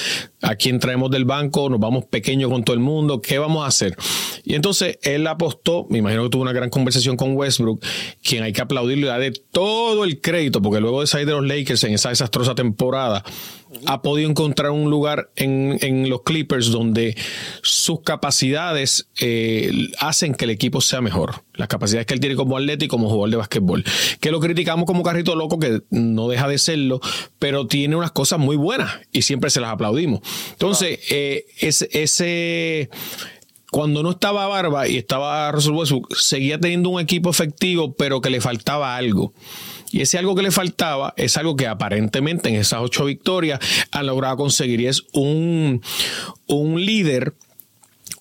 ¿A 0.41 0.55
quién 0.55 0.79
traemos 0.79 1.11
del 1.11 1.25
banco? 1.25 1.69
¿Nos 1.69 1.81
vamos 1.81 2.05
pequeños 2.05 2.53
con 2.53 2.63
todo 2.63 2.75
el 2.75 2.81
mundo? 2.81 3.21
¿Qué 3.21 3.39
vamos 3.41 3.65
a 3.65 3.67
hacer? 3.67 3.97
Y 4.45 4.55
entonces 4.55 5.01
él 5.03 5.27
apostó, 5.27 5.89
me 5.91 5.99
imagino 5.99 6.23
que 6.23 6.31
tuvo 6.31 6.43
una 6.43 6.53
gran 6.53 6.71
conversación 6.71 7.17
con 7.17 7.37
Westbrook, 7.37 7.85
quien 8.23 8.45
hay 8.45 8.53
que 8.53 8.61
aplaudirle 8.61 9.07
y 9.07 9.09
darle 9.09 9.33
todo 9.33 10.05
el 10.05 10.21
crédito, 10.21 10.63
porque 10.63 10.81
luego 10.81 11.01
de 11.01 11.09
salir 11.09 11.27
de 11.27 11.33
los 11.33 11.45
Lakers 11.45 11.83
en 11.83 11.95
esa 11.95 12.11
desastrosa 12.11 12.55
temporada, 12.55 13.25
ha 13.87 14.03
podido 14.03 14.29
encontrar 14.29 14.71
un 14.71 14.91
lugar 14.91 15.31
en, 15.37 16.09
los 16.09 16.23
Clippers 16.23 16.71
donde 16.71 17.17
sus 17.63 18.01
capacidades 18.03 19.09
eh, 19.21 19.91
hacen 19.99 20.35
que 20.35 20.45
el 20.45 20.51
equipo 20.51 20.81
sea 20.81 21.01
mejor. 21.01 21.45
Las 21.55 21.69
capacidades 21.69 22.07
que 22.07 22.15
él 22.15 22.21
tiene 22.21 22.37
como 22.37 22.57
atleta 22.57 22.85
y 22.85 22.89
como 22.89 23.09
jugador 23.09 23.31
de 23.31 23.37
básquetbol. 23.37 23.85
Que 24.21 24.31
lo 24.31 24.41
criticamos 24.41 24.87
como 24.87 25.03
carrito 25.03 25.35
loco, 25.35 25.59
que 25.59 25.83
no 25.91 26.29
deja 26.29 26.49
de 26.49 26.59
serlo, 26.59 27.01
pero 27.39 27.67
tiene 27.67 27.97
unas 27.97 28.13
cosas 28.13 28.39
muy 28.39 28.57
buenas 28.57 28.93
y 29.13 29.23
siempre 29.23 29.51
se 29.51 29.61
las 29.61 29.71
aplaudimos. 29.71 30.21
Entonces, 30.53 31.01
eh, 31.11 31.47
ese 31.61 32.91
cuando 33.73 34.03
no 34.03 34.11
estaba 34.11 34.47
Barba 34.49 34.87
y 34.87 34.99
estaba 34.99 35.51
Russell 35.51 35.73
Westbrook, 35.73 36.15
seguía 36.15 36.61
teniendo 36.61 36.91
un 36.91 37.01
equipo 37.01 37.31
efectivo, 37.31 37.95
pero 37.95 38.21
que 38.21 38.29
le 38.29 38.43
faltaba 38.43 38.97
algo. 38.97 39.33
Y 39.93 40.01
ese 40.01 40.19
algo 40.19 40.35
que 40.35 40.43
le 40.43 40.51
faltaba 40.51 41.13
es 41.19 41.37
algo 41.37 41.55
que 41.55 41.69
aparentemente 41.69 42.49
en 42.49 42.57
esas 42.57 42.81
ocho 42.81 43.05
victorias 43.05 43.61
han 43.93 44.07
logrado 44.07 44.39
conseguir 44.39 44.81
y 44.81 44.87
es 44.87 45.03
un, 45.13 45.83
un 46.47 46.85
líder, 46.85 47.35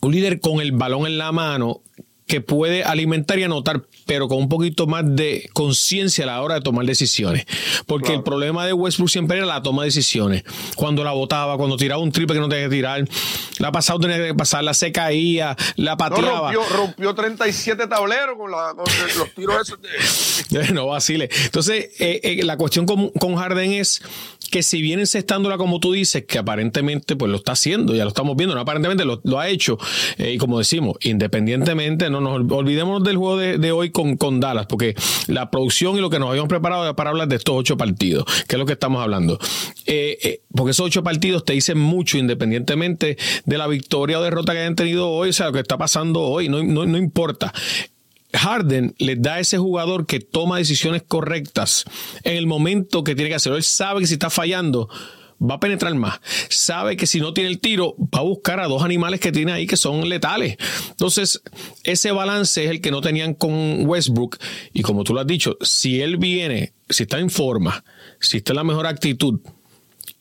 un 0.01 0.11
líder 0.11 0.41
con 0.41 0.59
el 0.59 0.73
balón 0.73 1.07
en 1.07 1.17
la 1.17 1.31
mano 1.31 1.81
que 2.27 2.41
puede 2.41 2.83
alimentar 2.83 3.39
y 3.39 3.43
anotar, 3.43 3.83
pero 4.11 4.27
con 4.27 4.39
un 4.39 4.49
poquito 4.49 4.87
más 4.87 5.05
de 5.05 5.49
conciencia 5.53 6.25
a 6.25 6.27
la 6.27 6.41
hora 6.41 6.55
de 6.55 6.59
tomar 6.59 6.85
decisiones. 6.85 7.45
Porque 7.85 8.13
el 8.13 8.23
problema 8.23 8.65
de 8.65 8.73
Westbrook 8.73 9.09
siempre 9.09 9.37
era 9.37 9.45
la 9.45 9.63
toma 9.63 9.83
de 9.83 9.87
decisiones. 9.87 10.43
Cuando 10.75 11.01
la 11.05 11.13
botaba, 11.13 11.55
cuando 11.55 11.77
tiraba 11.77 12.01
un 12.01 12.11
triple 12.11 12.35
que 12.35 12.41
no 12.41 12.49
tenía 12.49 12.65
que 12.65 12.75
tirar, 12.75 13.07
la 13.59 13.71
pasado 13.71 14.01
tenía 14.01 14.17
que 14.17 14.33
pasarla, 14.33 14.73
se 14.73 14.91
caía, 14.91 15.55
la 15.77 15.95
pateaba. 15.95 16.51
rompió, 16.51 16.77
rompió 16.77 17.15
37 17.15 17.87
tableros 17.87 18.35
con, 18.37 18.51
los 18.51 19.33
tiros 19.33 19.55
esos. 19.61 19.79
no 20.73 20.87
vacile. 20.87 21.29
Entonces, 21.45 21.91
eh, 21.99 22.19
eh, 22.21 22.43
la 22.43 22.57
cuestión 22.57 22.85
con, 22.85 23.11
con 23.11 23.37
Harden 23.37 23.71
es 23.71 24.01
que 24.51 24.61
si 24.61 24.81
viene 24.81 25.03
encestándola 25.03 25.57
como 25.57 25.79
tú 25.79 25.93
dices, 25.93 26.25
que 26.25 26.37
aparentemente 26.37 27.15
pues 27.15 27.31
lo 27.31 27.37
está 27.37 27.53
haciendo, 27.53 27.95
ya 27.95 28.03
lo 28.03 28.09
estamos 28.09 28.35
viendo, 28.35 28.53
no 28.53 28.61
aparentemente 28.61 29.05
lo, 29.05 29.39
ha 29.39 29.47
hecho, 29.47 29.79
eh, 30.17 30.33
y 30.33 30.37
como 30.37 30.59
decimos, 30.59 30.97
independientemente, 31.01 32.09
no 32.09 32.19
nos 32.19 32.51
olvidemos 32.51 33.01
del 33.03 33.15
juego 33.17 33.37
de, 33.37 33.71
hoy 33.71 33.91
con, 33.91 34.00
con, 34.17 34.39
Dallas, 34.39 34.65
porque 34.67 34.95
la 35.27 35.49
producción 35.51 35.97
y 35.97 36.01
lo 36.01 36.09
que 36.09 36.19
nos 36.19 36.29
habíamos 36.29 36.49
preparado 36.49 36.95
para 36.95 37.09
hablar 37.09 37.27
de 37.27 37.35
estos 37.35 37.55
ocho 37.55 37.77
partidos, 37.77 38.25
que 38.47 38.55
es 38.55 38.59
lo 38.59 38.65
que 38.65 38.73
estamos 38.73 39.01
hablando. 39.01 39.39
Eh, 39.85 40.17
eh, 40.23 40.41
porque 40.53 40.71
esos 40.71 40.85
ocho 40.85 41.03
partidos 41.03 41.45
te 41.45 41.53
dicen 41.53 41.77
mucho 41.77 42.17
independientemente 42.17 43.17
de 43.45 43.57
la 43.57 43.67
victoria 43.67 44.19
o 44.19 44.23
derrota 44.23 44.53
que 44.53 44.59
hayan 44.59 44.75
tenido 44.75 45.09
hoy, 45.09 45.29
o 45.29 45.33
sea, 45.33 45.47
lo 45.47 45.53
que 45.53 45.59
está 45.59 45.77
pasando 45.77 46.21
hoy, 46.21 46.49
no, 46.49 46.63
no, 46.63 46.85
no 46.85 46.97
importa. 46.97 47.53
Harden 48.33 48.95
le 48.97 49.15
da 49.15 49.35
a 49.35 49.39
ese 49.39 49.57
jugador 49.57 50.05
que 50.05 50.19
toma 50.19 50.57
decisiones 50.57 51.03
correctas 51.03 51.85
en 52.23 52.37
el 52.37 52.47
momento 52.47 53.03
que 53.03 53.15
tiene 53.15 53.29
que 53.29 53.35
hacerlo. 53.35 53.57
Él 53.57 53.63
sabe 53.63 54.01
que 54.01 54.07
si 54.07 54.13
está 54.13 54.29
fallando, 54.29 54.89
va 55.41 55.55
a 55.55 55.59
penetrar 55.59 55.93
más. 55.95 56.19
Sabe 56.49 56.95
que 56.95 57.07
si 57.07 57.19
no 57.19 57.33
tiene 57.33 57.49
el 57.49 57.59
tiro, 57.59 57.95
va 57.97 58.19
a 58.19 58.23
buscar 58.23 58.59
a 58.59 58.67
dos 58.67 58.83
animales 58.83 59.19
que 59.19 59.31
tiene 59.31 59.51
ahí 59.51 59.67
que 59.67 59.77
son 59.77 60.07
letales. 60.07 60.57
Entonces, 60.89 61.41
ese 61.83 62.11
balance 62.11 62.63
es 62.63 62.69
el 62.69 62.81
que 62.81 62.91
no 62.91 63.01
tenían 63.01 63.33
con 63.33 63.85
Westbrook. 63.85 64.37
Y 64.73 64.81
como 64.81 65.03
tú 65.03 65.13
lo 65.13 65.21
has 65.21 65.27
dicho, 65.27 65.57
si 65.61 66.01
él 66.01 66.17
viene, 66.17 66.73
si 66.89 67.03
está 67.03 67.19
en 67.19 67.29
forma, 67.29 67.83
si 68.19 68.37
está 68.37 68.53
en 68.53 68.57
la 68.57 68.63
mejor 68.63 68.87
actitud, 68.87 69.39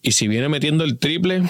y 0.03 0.13
si 0.13 0.29
viene 0.29 0.49
metiendo 0.49 0.83
el 0.85 0.99
triple, 0.99 1.43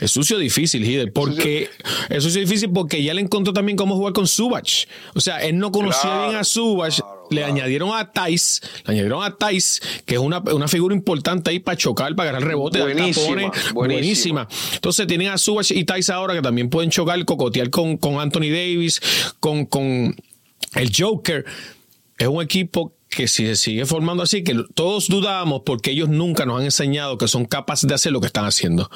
es 0.00 0.10
sucio 0.10 0.36
difícil, 0.38 0.84
Hider, 0.84 1.12
porque 1.12 1.70
es 2.08 2.24
sucio 2.24 2.40
difícil 2.40 2.70
porque 2.72 3.02
ya 3.02 3.14
le 3.14 3.20
encontró 3.20 3.52
también 3.52 3.76
cómo 3.76 3.94
jugar 3.94 4.12
con 4.12 4.26
Subach. 4.26 4.86
O 5.14 5.20
sea, 5.20 5.38
él 5.38 5.58
no 5.58 5.70
conocía 5.70 6.24
bien 6.24 6.36
a 6.36 6.44
Subach, 6.44 6.98
le 7.32 7.44
añadieron 7.44 7.90
a 7.94 8.12
Thais, 8.12 8.62
le 8.84 8.92
añadieron 8.92 9.22
a 9.22 9.34
Thais, 9.36 9.80
que 10.04 10.14
es 10.14 10.20
una, 10.20 10.42
figura 10.68 10.94
importante 10.94 11.50
ahí 11.50 11.58
para 11.58 11.76
chocar, 11.76 12.14
para 12.14 12.30
agarrar 12.30 12.48
rebote, 12.48 12.80
buenísima, 12.80 13.52
buenísima. 13.72 14.48
Entonces 14.74 15.06
tienen 15.06 15.28
a 15.28 15.38
Subach 15.38 15.70
y 15.70 15.84
Thais 15.84 16.10
ahora 16.10 16.34
que 16.34 16.42
también 16.42 16.70
pueden 16.70 16.90
chocar, 16.90 17.22
cocotear 17.24 17.70
con, 17.70 17.96
con 17.96 18.20
Anthony 18.20 18.50
Davis, 18.50 19.00
con, 19.40 19.66
con 19.66 20.14
el 20.74 20.92
Joker. 20.96 21.44
Es 22.18 22.28
un 22.28 22.42
equipo 22.42 22.94
que 23.08 23.28
si 23.28 23.46
se 23.46 23.56
sigue 23.56 23.86
formando 23.86 24.22
así, 24.22 24.42
que 24.42 24.64
todos 24.74 25.08
dudamos 25.08 25.62
porque 25.64 25.90
ellos 25.90 26.08
nunca 26.08 26.46
nos 26.46 26.58
han 26.58 26.64
enseñado 26.64 27.18
que 27.18 27.28
son 27.28 27.44
capaces 27.44 27.88
de 27.88 27.94
hacer 27.94 28.12
lo 28.12 28.20
que 28.20 28.26
están 28.26 28.44
haciendo. 28.44 28.90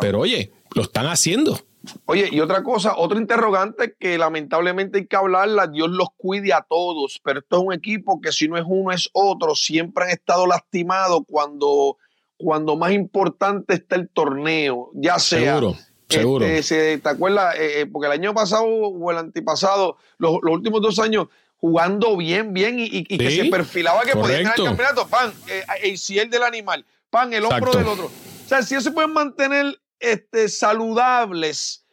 Pero 0.00 0.20
oye, 0.20 0.50
lo 0.74 0.82
están 0.82 1.06
haciendo. 1.06 1.64
Oye, 2.06 2.28
y 2.30 2.40
otra 2.40 2.62
cosa, 2.62 2.96
otro 2.96 3.18
interrogante 3.18 3.94
que 3.98 4.18
lamentablemente 4.18 4.98
hay 4.98 5.06
que 5.06 5.16
hablarla, 5.16 5.66
Dios 5.66 5.90
los 5.90 6.08
cuide 6.16 6.52
a 6.52 6.62
todos, 6.62 7.20
pero 7.22 7.40
esto 7.40 7.56
es 7.56 7.62
un 7.62 7.72
equipo 7.72 8.20
que 8.20 8.32
si 8.32 8.48
no 8.48 8.56
es 8.56 8.64
uno 8.66 8.92
es 8.92 9.08
otro, 9.12 9.54
siempre 9.54 10.04
han 10.04 10.10
estado 10.10 10.46
lastimados 10.46 11.20
cuando, 11.28 11.98
cuando 12.36 12.76
más 12.76 12.92
importante 12.92 13.74
está 13.74 13.96
el 13.96 14.08
torneo, 14.08 14.90
ya 14.94 15.18
sea... 15.18 15.54
Seguro. 15.54 15.76
Seguro. 16.08 16.46
Este, 16.46 16.98
¿Te 16.98 17.08
acuerdas? 17.08 17.56
Eh, 17.56 17.80
eh, 17.80 17.86
porque 17.86 18.06
el 18.06 18.12
año 18.12 18.32
pasado 18.32 18.64
o 18.64 19.10
el 19.10 19.18
antepasado, 19.18 19.96
los, 20.18 20.38
los 20.42 20.54
últimos 20.54 20.80
dos 20.80 21.00
años, 21.00 21.26
jugando 21.56 22.16
bien, 22.16 22.52
bien 22.52 22.76
y, 22.78 23.04
que 23.04 23.30
se 23.30 23.46
perfilaba 23.46 24.02
que 24.04 24.12
podía 24.12 24.38
ganar 24.38 24.54
el 24.58 24.64
campeonato. 24.64 25.08
Pan, 25.08 25.32
eh, 25.48 25.64
el 25.82 25.98
ciel 25.98 26.30
del 26.30 26.42
animal, 26.42 26.84
pan, 27.10 27.32
el 27.32 27.44
hombro 27.44 27.72
del 27.72 27.88
otro. 27.88 28.06
O 28.06 28.48
sea, 28.48 28.62
si 28.62 28.74
ellos 28.74 28.84
se 28.84 28.92
pueden 28.92 29.12
mantener 29.12 29.80
este, 30.00 30.48
saludables, 30.48 31.86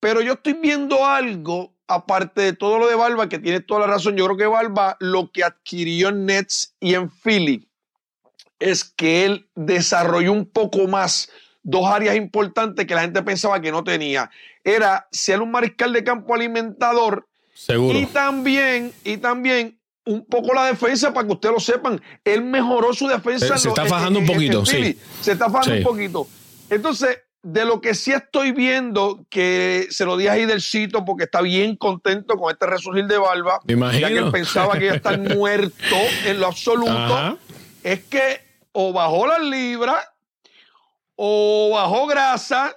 pero 0.00 0.20
yo 0.20 0.34
estoy 0.34 0.54
viendo 0.54 1.04
algo, 1.04 1.74
aparte 1.86 2.42
de 2.42 2.52
todo 2.52 2.78
lo 2.78 2.88
de 2.88 2.94
Barba, 2.94 3.28
que 3.28 3.38
tiene 3.38 3.60
toda 3.60 3.80
la 3.80 3.86
razón, 3.86 4.16
yo 4.16 4.24
creo 4.26 4.36
que 4.36 4.46
Barba 4.46 4.96
lo 5.00 5.30
que 5.32 5.44
adquirió 5.44 6.08
en 6.10 6.26
Nets 6.26 6.74
y 6.80 6.94
en 6.94 7.10
Philly 7.10 7.68
es 8.58 8.84
que 8.84 9.24
él 9.24 9.48
desarrolló 9.54 10.32
un 10.32 10.46
poco 10.46 10.86
más 10.88 11.30
dos 11.62 11.86
áreas 11.86 12.16
importantes 12.16 12.86
que 12.86 12.94
la 12.94 13.02
gente 13.02 13.22
pensaba 13.22 13.60
que 13.60 13.70
no 13.70 13.84
tenía. 13.84 14.30
Era 14.64 15.08
ser 15.12 15.40
un 15.40 15.50
mariscal 15.50 15.92
de 15.92 16.02
campo 16.02 16.34
alimentador 16.34 17.28
Seguro. 17.58 17.98
Y 17.98 18.06
también, 18.06 18.92
y 19.02 19.16
también 19.16 19.80
un 20.04 20.24
poco 20.24 20.54
la 20.54 20.66
defensa, 20.66 21.12
para 21.12 21.26
que 21.26 21.32
ustedes 21.32 21.54
lo 21.54 21.60
sepan. 21.60 22.00
Él 22.24 22.42
mejoró 22.42 22.94
su 22.94 23.08
defensa. 23.08 23.58
Se, 23.58 23.68
está 23.68 23.84
fajando 23.84 24.20
un 24.20 24.26
poquito, 24.26 24.64
sí. 24.64 24.96
Se 25.20 25.32
está 25.32 25.50
fajando 25.50 25.78
un 25.78 25.82
poquito. 25.82 26.28
Entonces, 26.70 27.18
de 27.42 27.64
lo 27.64 27.80
que 27.80 27.94
sí 27.94 28.12
estoy 28.12 28.52
viendo, 28.52 29.24
que 29.30 29.86
se 29.90 30.04
lo 30.04 30.16
di 30.16 30.26
a 30.26 30.36
Hidercito 30.38 31.04
porque 31.04 31.24
está 31.24 31.40
bien 31.40 31.76
contento 31.76 32.36
con 32.36 32.50
este 32.50 32.66
resurgir 32.66 33.06
de 33.06 33.18
Barba, 33.18 33.60
Me 33.64 33.74
imagino. 33.74 34.08
ya 34.08 34.14
que 34.14 34.18
él 34.18 34.30
pensaba 34.30 34.78
que 34.78 34.86
iba 34.86 34.94
a 34.94 34.96
estar 34.96 35.18
muerto 35.36 35.96
en 36.24 36.40
lo 36.40 36.46
absoluto, 36.46 37.38
es 37.82 38.04
que 38.04 38.40
o 38.72 38.92
bajó 38.92 39.26
las 39.26 39.40
libras 39.40 40.04
o 41.16 41.70
bajó 41.74 42.06
grasa 42.06 42.76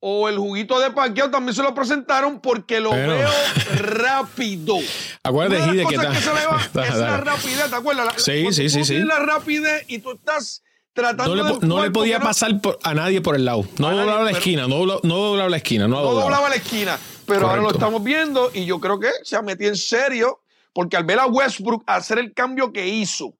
o 0.00 0.28
el 0.28 0.38
juguito 0.38 0.78
de 0.78 0.90
parqueo 0.90 1.30
también 1.30 1.54
se 1.54 1.62
lo 1.62 1.74
presentaron 1.74 2.40
porque 2.40 2.80
lo 2.80 2.90
veo 2.90 3.30
rápido. 3.76 4.76
Acuérdate, 5.22 5.86
que, 5.86 5.94
está, 5.94 6.10
que 6.10 6.20
se 6.20 6.34
le 6.34 6.46
va, 6.46 6.60
es 6.86 6.94
la 6.96 7.16
rapidez, 7.18 7.70
¿te 7.70 7.76
acuerdas? 7.76 8.22
sí, 8.22 8.52
sí, 8.52 8.68
sí, 8.68 8.84
sí. 8.84 8.98
la 8.98 9.18
rapidez 9.18 9.84
y 9.88 9.98
tú 9.98 10.12
estás 10.12 10.62
tratando 10.96 11.36
no 11.36 11.42
le, 11.44 11.54
de 11.60 11.66
no 11.66 11.82
le 11.82 11.90
podía 11.92 12.18
pasar 12.18 12.50
a 12.82 12.94
nadie 12.94 13.20
por 13.20 13.36
el 13.36 13.44
lado. 13.44 13.64
No 13.78 13.94
doblaba 13.94 14.24
la 14.24 14.32
esquina, 14.32 14.66
no 14.66 14.78
doblaba, 14.78 15.00
no 15.04 15.16
doblaba 15.16 15.48
la 15.50 15.56
esquina, 15.58 15.86
no, 15.86 15.96
no 16.02 16.02
doblaba. 16.12 16.48
la 16.48 16.56
esquina. 16.56 16.98
Pero 17.26 17.48
ahora 17.48 17.62
lo 17.62 17.70
estamos 17.70 18.02
viendo 18.02 18.50
y 18.52 18.64
yo 18.66 18.80
creo 18.80 18.98
que 18.98 19.10
se 19.22 19.36
ha 19.36 19.42
metido 19.42 19.70
en 19.70 19.76
serio 19.76 20.40
porque 20.72 20.96
al 20.96 21.04
ver 21.04 21.20
a 21.20 21.26
Westbrook 21.26 21.84
hacer 21.86 22.18
el 22.18 22.34
cambio 22.34 22.72
que 22.72 22.86
hizo, 22.88 23.34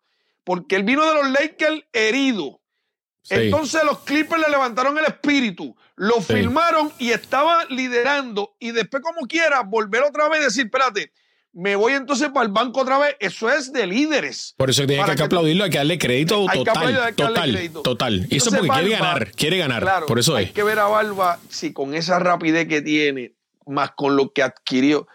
porque 0.44 0.76
él 0.76 0.84
vino 0.84 1.04
de 1.04 1.14
los 1.14 1.30
Lakers 1.30 1.82
herido 1.92 2.60
Entonces 3.28 3.82
los 3.84 3.98
Clippers 4.00 4.40
le 4.40 4.48
levantaron 4.48 4.96
el 4.98 5.04
espíritu, 5.04 5.74
lo 5.96 6.14
Sí. 6.22 6.34
filmaron 6.34 6.92
y 6.98 7.10
estaba 7.10 7.64
liderando. 7.66 8.54
Y 8.60 8.70
después, 8.70 9.02
como 9.02 9.26
quiera, 9.26 9.62
volver 9.62 10.04
otra 10.04 10.28
vez 10.28 10.40
y 10.42 10.44
decir, 10.44 10.64
espérate, 10.66 11.10
me 11.56 11.74
voy 11.74 11.94
entonces 11.94 12.28
para 12.28 12.44
el 12.44 12.52
banco 12.52 12.82
otra 12.82 12.98
vez. 12.98 13.16
Eso 13.18 13.50
es 13.50 13.72
de 13.72 13.86
líderes. 13.86 14.54
Por 14.58 14.68
eso 14.68 14.86
tiene 14.86 15.02
que, 15.06 15.14
que 15.16 15.22
aplaudirlo, 15.22 15.64
hay 15.64 15.70
que 15.70 15.78
darle 15.78 15.98
crédito 15.98 16.46
Hay 16.50 16.58
que 16.58 16.64
total, 16.66 16.76
aplaudirlo, 16.76 17.02
hay 17.02 17.14
que 17.14 17.22
darle 17.22 17.34
total, 17.36 17.52
crédito. 17.52 17.82
total. 17.82 18.14
Y 18.14 18.18
eso 18.18 18.30
Entonces, 18.50 18.58
porque 18.58 18.72
quiere 18.72 18.90
ganar, 18.90 19.32
quiere 19.32 19.56
ganar. 19.58 19.82
Claro, 19.82 20.06
por 20.06 20.18
eso 20.18 20.36
hay 20.36 20.44
es. 20.44 20.52
que 20.52 20.62
ver 20.62 20.78
a 20.78 20.86
Barba 20.86 21.40
si 21.48 21.72
con 21.72 21.94
esa 21.94 22.18
rapidez 22.18 22.68
que 22.68 22.82
tiene, 22.82 23.32
más 23.66 23.92
con 23.92 24.16
lo 24.16 24.32
que 24.32 24.42
adquirió. 24.42 25.08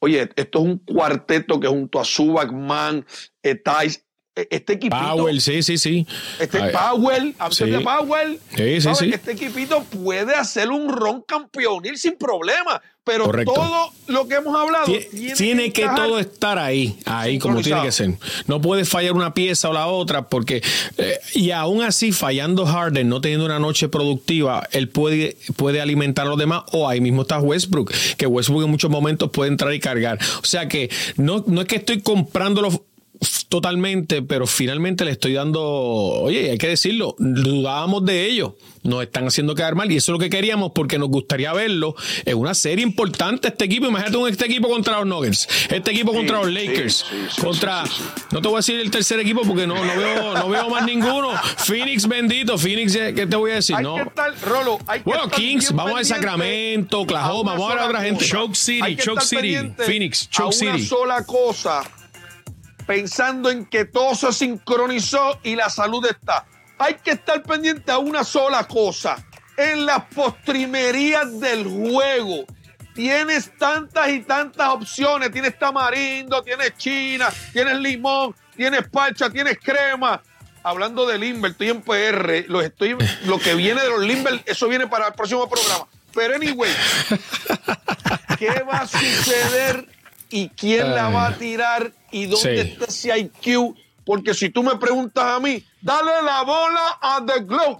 Oye, 0.00 0.28
esto 0.34 0.58
es 0.58 0.64
un 0.64 0.78
cuarteto 0.78 1.60
que 1.60 1.68
junto 1.68 2.00
a 2.00 2.04
Subac, 2.04 2.50
Man, 2.52 3.06
eh, 3.42 3.54
Tice, 3.54 4.00
eh, 4.00 4.03
este 4.36 4.72
equipito. 4.74 4.96
Powell, 5.16 5.40
sí, 5.40 5.62
sí, 5.62 5.78
sí. 5.78 6.06
Este 6.40 6.60
Ay, 6.60 6.72
Powell, 6.72 7.34
sí. 7.50 7.64
de 7.70 7.80
Powell, 7.80 8.40
Sí, 8.56 8.80
sí, 8.80 8.88
sí. 8.98 9.10
este 9.12 9.32
equipito 9.32 9.82
puede 9.84 10.34
hacer 10.34 10.70
un 10.70 10.88
ron 10.92 11.22
campeonil 11.22 11.96
sin 11.96 12.16
problema, 12.16 12.82
pero 13.04 13.26
Correcto. 13.26 13.52
todo 13.52 13.92
lo 14.08 14.26
que 14.26 14.34
hemos 14.36 14.58
hablado 14.58 14.86
Tie- 14.86 15.36
Tiene, 15.36 15.72
que 15.72 15.86
todo 15.94 16.18
estar 16.18 16.58
ahí, 16.58 16.98
ahí 17.04 17.38
como 17.38 17.60
tiene 17.62 17.82
que 17.82 17.92
ser. 17.92 18.14
No 18.48 18.60
puede 18.60 18.84
fallar 18.84 19.12
una 19.12 19.34
pieza 19.34 19.68
o 19.68 19.72
la 19.72 19.86
otra, 19.86 20.28
porque 20.28 20.62
eh, 20.98 21.18
y 21.34 21.52
aún 21.52 21.82
así 21.82 22.10
fallando 22.10 22.66
Harden, 22.66 23.08
no 23.08 23.20
teniendo 23.20 23.44
una 23.46 23.60
noche 23.60 23.88
productiva, 23.88 24.66
él 24.72 24.88
puede, 24.88 25.36
puede 25.56 25.80
alimentar 25.80 26.26
a 26.26 26.30
los 26.30 26.38
demás. 26.38 26.64
O 26.72 26.88
ahí 26.88 27.00
mismo 27.00 27.22
está 27.22 27.38
Westbrook, 27.38 27.92
que 28.16 28.26
Westbrook 28.26 28.64
en 28.64 28.70
muchos 28.70 28.90
momentos 28.90 29.30
puede 29.30 29.50
entrar 29.50 29.72
y 29.74 29.78
cargar. 29.80 30.18
O 30.42 30.44
sea 30.44 30.66
que 30.66 30.90
no, 31.16 31.44
no 31.46 31.60
es 31.60 31.66
que 31.68 31.76
estoy 31.76 32.00
comprándolo 32.02 32.84
totalmente, 33.48 34.22
pero 34.22 34.46
finalmente 34.46 35.04
le 35.04 35.12
estoy 35.12 35.32
dando, 35.34 35.62
oye, 35.62 36.50
hay 36.50 36.58
que 36.58 36.68
decirlo, 36.68 37.14
dudábamos 37.18 38.04
de 38.04 38.26
ello, 38.26 38.56
nos 38.82 39.02
están 39.02 39.26
haciendo 39.26 39.54
quedar 39.54 39.74
mal 39.74 39.90
y 39.92 39.96
eso 39.96 40.10
es 40.12 40.14
lo 40.14 40.18
que 40.18 40.28
queríamos 40.30 40.72
porque 40.74 40.98
nos 40.98 41.08
gustaría 41.08 41.52
verlo 41.52 41.94
en 42.24 42.36
una 42.36 42.54
serie 42.54 42.82
importante 42.84 43.48
este 43.48 43.64
equipo, 43.64 43.86
imagínate 43.86 44.16
un 44.16 44.28
este 44.28 44.46
equipo 44.46 44.68
contra 44.68 44.98
los 44.98 45.06
Nuggets, 45.06 45.48
este 45.70 45.92
equipo 45.92 46.12
contra 46.12 46.38
los 46.38 46.50
Lakers, 46.52 47.06
contra, 47.40 47.84
no 48.32 48.40
te 48.42 48.48
voy 48.48 48.56
a 48.56 48.58
decir 48.58 48.80
el 48.80 48.90
tercer 48.90 49.20
equipo 49.20 49.42
porque 49.42 49.66
no, 49.66 49.74
no 49.84 49.96
veo, 49.96 50.34
no 50.34 50.48
veo 50.48 50.68
más 50.68 50.84
ninguno, 50.84 51.30
Phoenix 51.58 52.08
bendito, 52.08 52.58
Phoenix, 52.58 52.92
¿qué 52.96 53.26
te 53.26 53.36
voy 53.36 53.52
a 53.52 53.54
decir? 53.56 53.76
Hay 53.76 53.84
No. 53.84 53.94
que 53.96 54.02
estar, 54.02 54.34
Rolo, 54.42 54.78
hay 54.86 55.00
que 55.00 55.04
Bueno, 55.04 55.24
estar 55.24 55.38
Kings, 55.38 55.72
vamos 55.72 56.00
a 56.00 56.04
Sacramento, 56.04 57.00
Oklahoma, 57.00 57.52
una 57.54 57.60
vamos 57.60 57.70
a 57.70 57.74
ver 57.74 57.84
a 57.84 57.86
otra 57.88 58.02
gente. 58.02 58.24
Choke 58.24 58.54
City, 58.56 58.96
Choke 58.96 59.22
City, 59.22 59.56
Phoenix, 59.78 60.24
a 60.26 60.30
Choke 60.30 60.56
una 60.62 60.72
City. 60.76 60.86
sola 60.86 61.24
cosa, 61.24 61.82
pensando 62.86 63.50
en 63.50 63.66
que 63.66 63.84
todo 63.84 64.14
se 64.14 64.32
sincronizó 64.32 65.38
y 65.42 65.56
la 65.56 65.70
salud 65.70 66.04
está. 66.06 66.46
Hay 66.78 66.94
que 66.94 67.12
estar 67.12 67.42
pendiente 67.42 67.90
a 67.92 67.98
una 67.98 68.24
sola 68.24 68.66
cosa. 68.66 69.16
En 69.56 69.86
las 69.86 70.04
postrimerías 70.06 71.38
del 71.40 71.66
juego 71.66 72.44
tienes 72.94 73.56
tantas 73.58 74.08
y 74.10 74.20
tantas 74.20 74.68
opciones. 74.68 75.30
Tienes 75.30 75.58
tamarindo, 75.58 76.42
tienes 76.42 76.76
china, 76.76 77.28
tienes 77.52 77.78
limón, 77.78 78.34
tienes 78.56 78.88
parcha, 78.88 79.30
tienes 79.30 79.58
crema. 79.62 80.22
Hablando 80.62 81.06
de 81.06 81.18
Limber, 81.18 81.50
estoy 81.50 81.70
en 81.70 81.82
PR. 81.82 82.46
Lo, 82.48 82.62
estoy, 82.62 82.96
lo 83.26 83.38
que 83.38 83.54
viene 83.54 83.82
de 83.82 83.88
los 83.90 84.00
Limber, 84.00 84.42
eso 84.46 84.66
viene 84.66 84.86
para 84.86 85.08
el 85.08 85.12
próximo 85.12 85.48
programa. 85.48 85.86
Pero 86.14 86.36
anyway, 86.36 86.72
¿qué 88.38 88.62
va 88.62 88.78
a 88.78 88.86
suceder 88.86 89.86
y 90.34 90.48
quién 90.50 90.94
la 90.94 91.08
va 91.10 91.28
a 91.28 91.36
tirar 91.38 91.92
y 92.10 92.26
dónde 92.26 92.64
Sí. 92.64 92.70
está 92.70 92.84
ese 92.86 93.18
IQ? 93.18 93.74
Porque 94.04 94.34
si 94.34 94.50
tú 94.50 94.62
me 94.62 94.76
preguntas 94.76 95.24
a 95.24 95.40
mí, 95.40 95.64
dale 95.80 96.10
la 96.24 96.42
bola 96.42 96.98
a 97.00 97.22
The 97.24 97.44
Globe. 97.44 97.78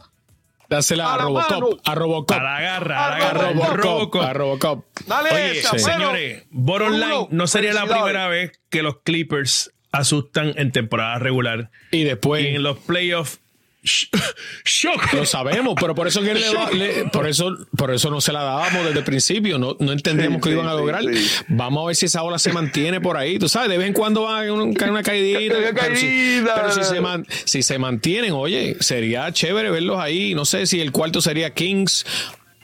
Dásela 0.68 1.08
a 1.08 1.14
a 1.14 1.16
la 1.18 1.28
mano. 1.28 1.60
Robocop, 1.60 1.80
a 1.88 1.94
Robocop, 1.94 2.32
A 2.38 2.42
la 2.42 2.60
garra, 2.60 3.04
a 3.06 3.08
la 3.10 3.16
A 3.16 3.18
garra. 3.18 3.50
Robocop, 3.52 3.76
Robocop. 3.76 4.22
a 4.22 4.32
Robocop. 4.32 4.84
Dale 5.06 5.30
Oye, 5.30 5.58
esa, 5.58 5.70
pero- 5.72 5.82
señores, 5.84 6.44
bottom 6.50 6.92
line, 6.92 7.26
no 7.30 7.46
sería 7.46 7.72
la 7.74 7.86
primera 7.86 8.28
vez 8.28 8.52
que 8.70 8.82
los 8.82 9.00
Clippers 9.02 9.72
asustan 9.92 10.52
en 10.56 10.72
temporada 10.72 11.18
regular. 11.18 11.70
Y 11.90 12.04
después 12.04 12.42
Y 12.44 12.48
en 12.48 12.62
los 12.62 12.78
playoffs, 12.78 13.40
shock. 13.84 15.12
Lo 15.12 15.26
sabemos, 15.26 15.74
pero 15.80 15.94
por 15.94 16.08
eso 16.08 16.22
que 16.22 16.34
le 16.34 16.48
va- 16.54 16.70
le- 16.70 17.04
por 17.12 17.26
eso 17.28 17.56
por 17.76 17.92
eso 17.92 18.10
no 18.10 18.20
se 18.20 18.32
la 18.32 18.42
dábamos 18.42 18.86
desde 18.86 18.98
el 19.00 19.04
principio, 19.04 19.58
no, 19.58 19.76
no 19.78 19.92
entendíamos 19.92 20.36
Sí, 20.38 20.42
que 20.42 20.48
sí, 20.50 20.54
iban 20.54 20.68
a 20.68 20.74
lograr. 20.74 21.02
sí. 21.02 21.28
Vamos 21.48 21.84
a 21.84 21.86
ver 21.88 21.96
si 21.96 22.06
esa 22.06 22.22
ola 22.22 22.38
se 22.38 22.52
mantiene 22.52 23.00
por 23.00 23.16
ahí, 23.16 23.38
tú 23.38 23.48
sabes, 23.48 23.68
de 23.68 23.78
vez 23.78 23.86
en 23.88 23.92
cuando 23.92 24.22
va 24.22 24.38
a 24.40 24.42
caer 24.76 24.90
una 24.90 25.02
caidita, 25.02 25.54
pero, 25.74 25.96
si, 25.96 26.06
caída. 26.06 26.54
pero 26.54 26.72
si 26.72 26.84
se 26.84 27.00
man- 27.00 27.26
si 27.44 27.62
se 27.62 27.78
mantienen, 27.78 28.32
oye, 28.32 28.76
sería 28.80 29.30
chévere 29.32 29.70
verlos 29.70 29.98
ahí, 29.98 30.34
no 30.34 30.44
sé 30.44 30.66
si 30.66 30.80
el 30.80 30.90
cuarto 30.92 31.20
sería 31.20 31.52
Kings, 31.52 32.06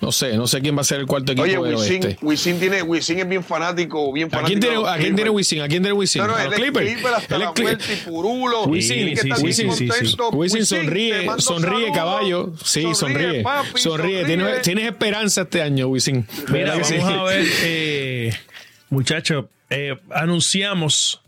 no 0.01 0.13
sé, 0.13 0.37
no 0.37 0.47
sé 0.47 0.61
quién 0.63 0.77
va 0.77 0.81
a 0.81 0.85
ser 0.85 1.01
el 1.01 1.07
cuarto 1.07 1.33
equipo 1.33 1.45
Oye, 1.45 1.59
Wisin, 1.59 2.05
oeste. 2.05 2.19
Wisin 2.23 2.59
tiene, 2.59 2.83
Wisin 2.83 3.19
es 3.19 3.29
bien 3.29 3.45
fanático, 3.45 4.11
bien 4.13 4.29
¿A 4.29 4.31
fanático. 4.31 4.47
quién 4.49 4.61
tiene, 4.61 4.77
los 4.77 4.89
a 4.89 4.97
quién 4.97 5.15
tiene. 5.15 5.31
Wisin? 5.31 5.61
¿A 5.61 5.69
quién 5.69 5.83
tiene 5.83 5.93
Wisin? 5.93 6.23
No, 6.23 6.29
no, 6.29 6.37
¿A 6.37 6.45
él 6.45 6.51
Clippers? 6.53 6.91
Clipper 6.93 7.15
hasta 7.15 7.35
Él 7.37 7.41
la 7.43 7.53
Clipper. 7.53 7.79
y 7.93 7.97
purulo. 8.09 8.65
Wisin, 8.65 9.17
sí, 9.17 9.29
sí, 9.31 9.31
sí, 9.37 9.53
sí, 9.53 9.71
sí. 9.73 9.87
contento. 9.89 10.29
Wisin 10.31 10.61
Wisin, 10.61 10.67
sonríe, 10.67 11.27
sonríe, 11.39 11.71
saludos. 11.73 11.97
caballo. 11.97 12.53
Sí, 12.65 12.95
sonríe. 12.95 13.43
papi, 13.43 13.79
sonríe. 13.81 14.25
Tienes, 14.25 14.63
tienes 14.63 14.87
esperanza 14.87 15.43
este 15.43 15.61
año, 15.63 15.89
Wisin. 15.89 16.27
Mira, 16.49 16.75
¿Verdad 16.75 16.89
que 16.89 16.99
vamos 16.99 17.09
sí? 17.13 17.19
a 17.19 17.23
ver, 17.25 17.47
eh, 17.63 18.33
muchachos, 18.89 19.45
eh, 19.69 19.97
anunciamos 20.11 21.21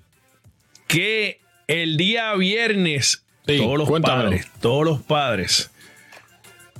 que 0.87 1.41
el 1.69 1.97
día 1.97 2.35
viernes, 2.35 3.23
Sí, 3.47 3.59
todos 3.59 3.77
los 3.79 3.89
cuéntamelo. 3.89 4.31
padres, 4.31 4.47
todos 4.61 4.85
los 4.85 5.01
padres, 5.03 5.71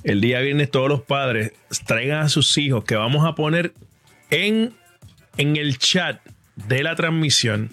el 0.03 0.21
día 0.21 0.39
viernes 0.41 0.69
todos 0.69 0.89
los 0.89 1.01
padres 1.01 1.53
traigan 1.85 2.21
a 2.21 2.29
sus 2.29 2.57
hijos 2.57 2.83
que 2.83 2.95
vamos 2.95 3.25
a 3.25 3.35
poner 3.35 3.73
en, 4.29 4.73
en 5.37 5.55
el 5.55 5.77
chat 5.77 6.21
de 6.55 6.83
la 6.83 6.95
transmisión. 6.95 7.71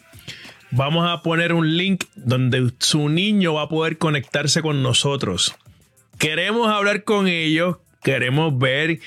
Vamos 0.71 1.09
a 1.09 1.23
poner 1.23 1.53
un 1.53 1.77
link 1.77 2.05
donde 2.15 2.73
su 2.79 3.09
niño 3.09 3.55
va 3.55 3.63
a 3.63 3.69
poder 3.69 3.99
conectarse 3.99 4.63
con 4.63 4.83
nosotros. 4.83 5.57
Queremos 6.19 6.69
hablar 6.69 7.03
con 7.03 7.27
ellos, 7.27 7.79
queremos 8.03 8.57
ver 8.57 9.01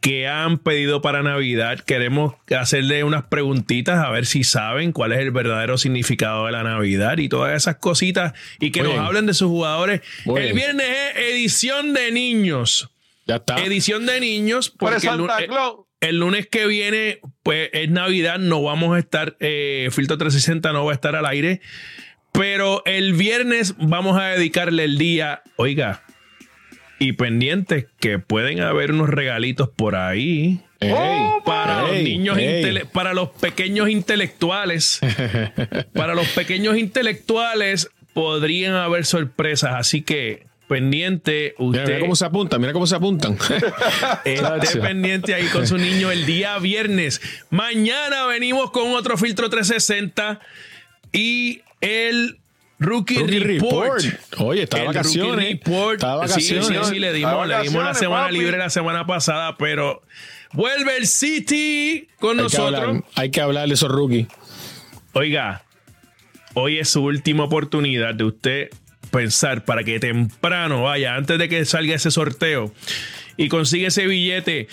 qué 0.00 0.28
han 0.28 0.58
pedido 0.58 1.02
para 1.02 1.22
Navidad, 1.22 1.80
queremos 1.80 2.34
hacerle 2.56 3.04
unas 3.04 3.24
preguntitas 3.24 3.98
a 4.04 4.10
ver 4.10 4.26
si 4.26 4.44
saben 4.44 4.92
cuál 4.92 5.12
es 5.12 5.18
el 5.18 5.30
verdadero 5.30 5.76
significado 5.78 6.46
de 6.46 6.52
la 6.52 6.62
Navidad 6.62 7.18
y 7.18 7.28
todas 7.28 7.56
esas 7.56 7.76
cositas 7.76 8.32
y 8.60 8.70
que 8.70 8.80
Muy 8.80 8.88
nos 8.88 8.94
bien. 8.96 9.06
hablen 9.06 9.26
de 9.26 9.34
sus 9.34 9.48
jugadores. 9.48 10.00
Muy 10.24 10.40
el 10.40 10.54
bien. 10.54 10.76
viernes 10.76 10.86
es 11.16 11.32
edición 11.34 11.94
de 11.94 12.12
niños. 12.12 12.90
Ya 13.26 13.36
está. 13.36 13.56
Edición 13.58 14.06
de 14.06 14.20
niños. 14.20 14.70
Por 14.70 14.90
Porque 14.92 15.06
Santa 15.06 15.36
Claus. 15.46 15.80
el 16.00 16.18
lunes 16.18 16.46
que 16.46 16.66
viene, 16.66 17.20
pues 17.42 17.68
es 17.72 17.90
Navidad, 17.90 18.38
no 18.38 18.62
vamos 18.62 18.96
a 18.96 18.98
estar, 19.00 19.36
eh, 19.40 19.88
Filtro 19.92 20.16
360 20.16 20.72
no 20.72 20.84
va 20.84 20.92
a 20.92 20.94
estar 20.94 21.14
al 21.16 21.26
aire. 21.26 21.60
Pero 22.32 22.82
el 22.86 23.14
viernes 23.14 23.74
vamos 23.78 24.18
a 24.20 24.26
dedicarle 24.26 24.84
el 24.84 24.96
día, 24.96 25.42
oiga, 25.56 26.02
y 26.98 27.12
pendientes 27.12 27.86
que 28.00 28.18
pueden 28.18 28.60
haber 28.60 28.92
unos 28.92 29.08
regalitos 29.08 29.68
por 29.68 29.96
ahí. 29.96 30.60
Ey, 30.80 30.94
Para 31.44 31.82
los 31.82 31.96
niños, 31.96 32.38
ey. 32.38 32.82
para 32.92 33.12
los 33.12 33.30
pequeños 33.30 33.88
intelectuales, 33.88 35.00
para 35.92 36.14
los 36.14 36.28
pequeños 36.28 36.76
intelectuales 36.76 37.90
podrían 38.14 38.74
haber 38.74 39.04
sorpresas. 39.04 39.74
Así 39.74 40.02
que 40.02 40.46
pendiente, 40.68 41.54
Mira, 41.58 41.70
usted 41.70 41.86
mira 41.86 42.00
cómo 42.00 42.16
se 42.16 42.24
apuntan, 42.24 42.60
mira 42.60 42.72
cómo 42.72 42.86
se 42.86 42.94
apuntan. 42.94 43.36
esté 44.24 44.80
pendiente 44.80 45.34
ahí 45.34 45.46
con 45.46 45.66
su 45.66 45.78
niño 45.78 46.10
el 46.10 46.26
día 46.26 46.58
viernes. 46.58 47.20
Mañana 47.50 48.26
venimos 48.26 48.70
con 48.70 48.92
otro 48.92 49.16
filtro 49.16 49.48
360 49.50 50.40
y 51.12 51.62
el 51.80 52.38
Rookie, 52.80 53.18
Rookie 53.18 53.38
Report. 53.40 54.00
Report. 54.02 54.40
Oye, 54.40 54.62
está 54.62 54.78
de 54.78 54.86
vacaciones. 54.86 55.30
Rookie 55.34 55.52
Report. 55.70 55.94
Está 55.94 56.06
de 56.20 56.28
Sí, 56.28 56.54
vacaciones. 56.54 56.86
Sí, 56.88 56.94
sí, 56.94 56.98
le 57.00 57.12
dimos, 57.12 57.48
le 57.48 57.60
dimos 57.62 57.82
la 57.84 57.94
semana 57.94 58.22
papi. 58.26 58.38
libre 58.38 58.56
la 58.58 58.70
semana 58.70 59.06
pasada, 59.06 59.56
pero 59.58 60.02
vuelve 60.52 60.96
el 60.96 61.06
City 61.06 62.08
con 62.20 62.30
Hay 62.30 62.36
que, 62.36 62.42
nosotros. 62.44 62.80
hablar, 62.80 63.04
hay 63.16 63.30
que 63.30 63.40
hablar 63.40 63.68
de 63.68 63.74
esos 63.74 63.90
rookies. 63.90 64.28
Oiga, 65.12 65.64
hoy 66.54 66.78
es 66.78 66.88
su 66.90 67.02
última 67.02 67.44
oportunidad 67.44 68.14
de 68.14 68.24
usted 68.24 68.70
pensar 69.10 69.64
para 69.64 69.82
que 69.84 69.98
temprano 69.98 70.82
vaya, 70.84 71.14
antes 71.16 71.38
de 71.38 71.48
que 71.48 71.64
salga 71.64 71.94
ese 71.96 72.10
sorteo 72.10 72.72
y 73.36 73.48
consiga 73.48 73.88
ese 73.88 74.06
billete. 74.06 74.68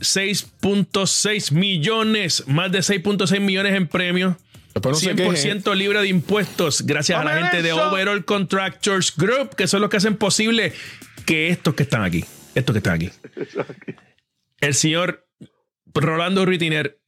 6.6 0.00 1.52
millones, 1.52 2.44
más 2.46 2.70
de 2.72 2.80
6.6 2.80 3.40
millones 3.40 3.74
en 3.74 3.86
premios. 3.86 4.36
Después 4.74 4.92
no 4.92 4.98
se 4.98 5.14
100% 5.14 5.74
libre 5.76 6.00
de 6.00 6.08
impuestos 6.08 6.84
gracias 6.84 7.18
a 7.18 7.24
la 7.24 7.38
gente 7.38 7.62
de. 7.62 7.72
Overall 7.72 8.24
Contractors 8.24 9.16
Group, 9.16 9.54
que 9.54 9.68
son 9.68 9.80
los 9.80 9.88
que 9.88 9.98
hacen 9.98 10.16
posible 10.16 10.72
que 11.26 11.48
estos 11.48 11.74
que 11.74 11.84
están 11.84 12.02
aquí, 12.02 12.24
estos 12.54 12.72
que 12.74 12.78
están 12.78 12.94
aquí. 12.94 13.10
El 14.60 14.74
señor 14.74 15.28
Rolando 15.94 16.44
Ritiner, 16.44 16.98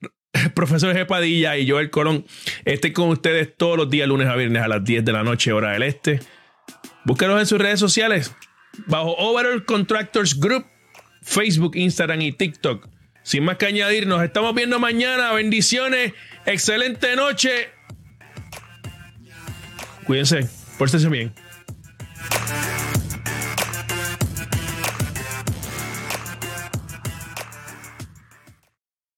profesor 0.55 0.95
G. 0.95 1.07
Padilla 1.07 1.57
y 1.57 1.69
Joel 1.69 1.91
Colón 1.91 2.25
estén 2.65 2.93
con 2.93 3.09
ustedes 3.09 3.57
todos 3.57 3.77
los 3.77 3.91
días, 3.91 4.07
lunes 4.07 4.29
a 4.29 4.37
viernes 4.37 4.63
a 4.63 4.69
las 4.69 4.85
10 4.85 5.05
de 5.05 5.13
la 5.13 5.25
noche, 5.25 5.53
hora 5.53 5.73
del 5.73 5.83
este. 5.83 6.21
Búsquenos 7.05 7.41
en 7.41 7.47
sus 7.47 7.59
redes 7.59 7.81
sociales. 7.81 8.35
bajo 8.87 9.15
Overall 9.17 9.65
Contractors 9.65 10.39
Group, 10.39 10.67
Facebook, 11.23 11.77
Instagram 11.77 12.21
y 12.21 12.33
TikTok. 12.33 12.89
Sin 13.23 13.43
más 13.43 13.57
que 13.57 13.67
añadir, 13.67 14.07
nos 14.07 14.23
estamos 14.23 14.55
viendo 14.55 14.79
mañana. 14.79 15.33
Bendiciones. 15.33 16.13
Excelente 16.47 17.17
noche. 17.17 17.71
Cuídense, 20.07 20.49
pórtense 20.79 21.09
bien. 21.09 21.35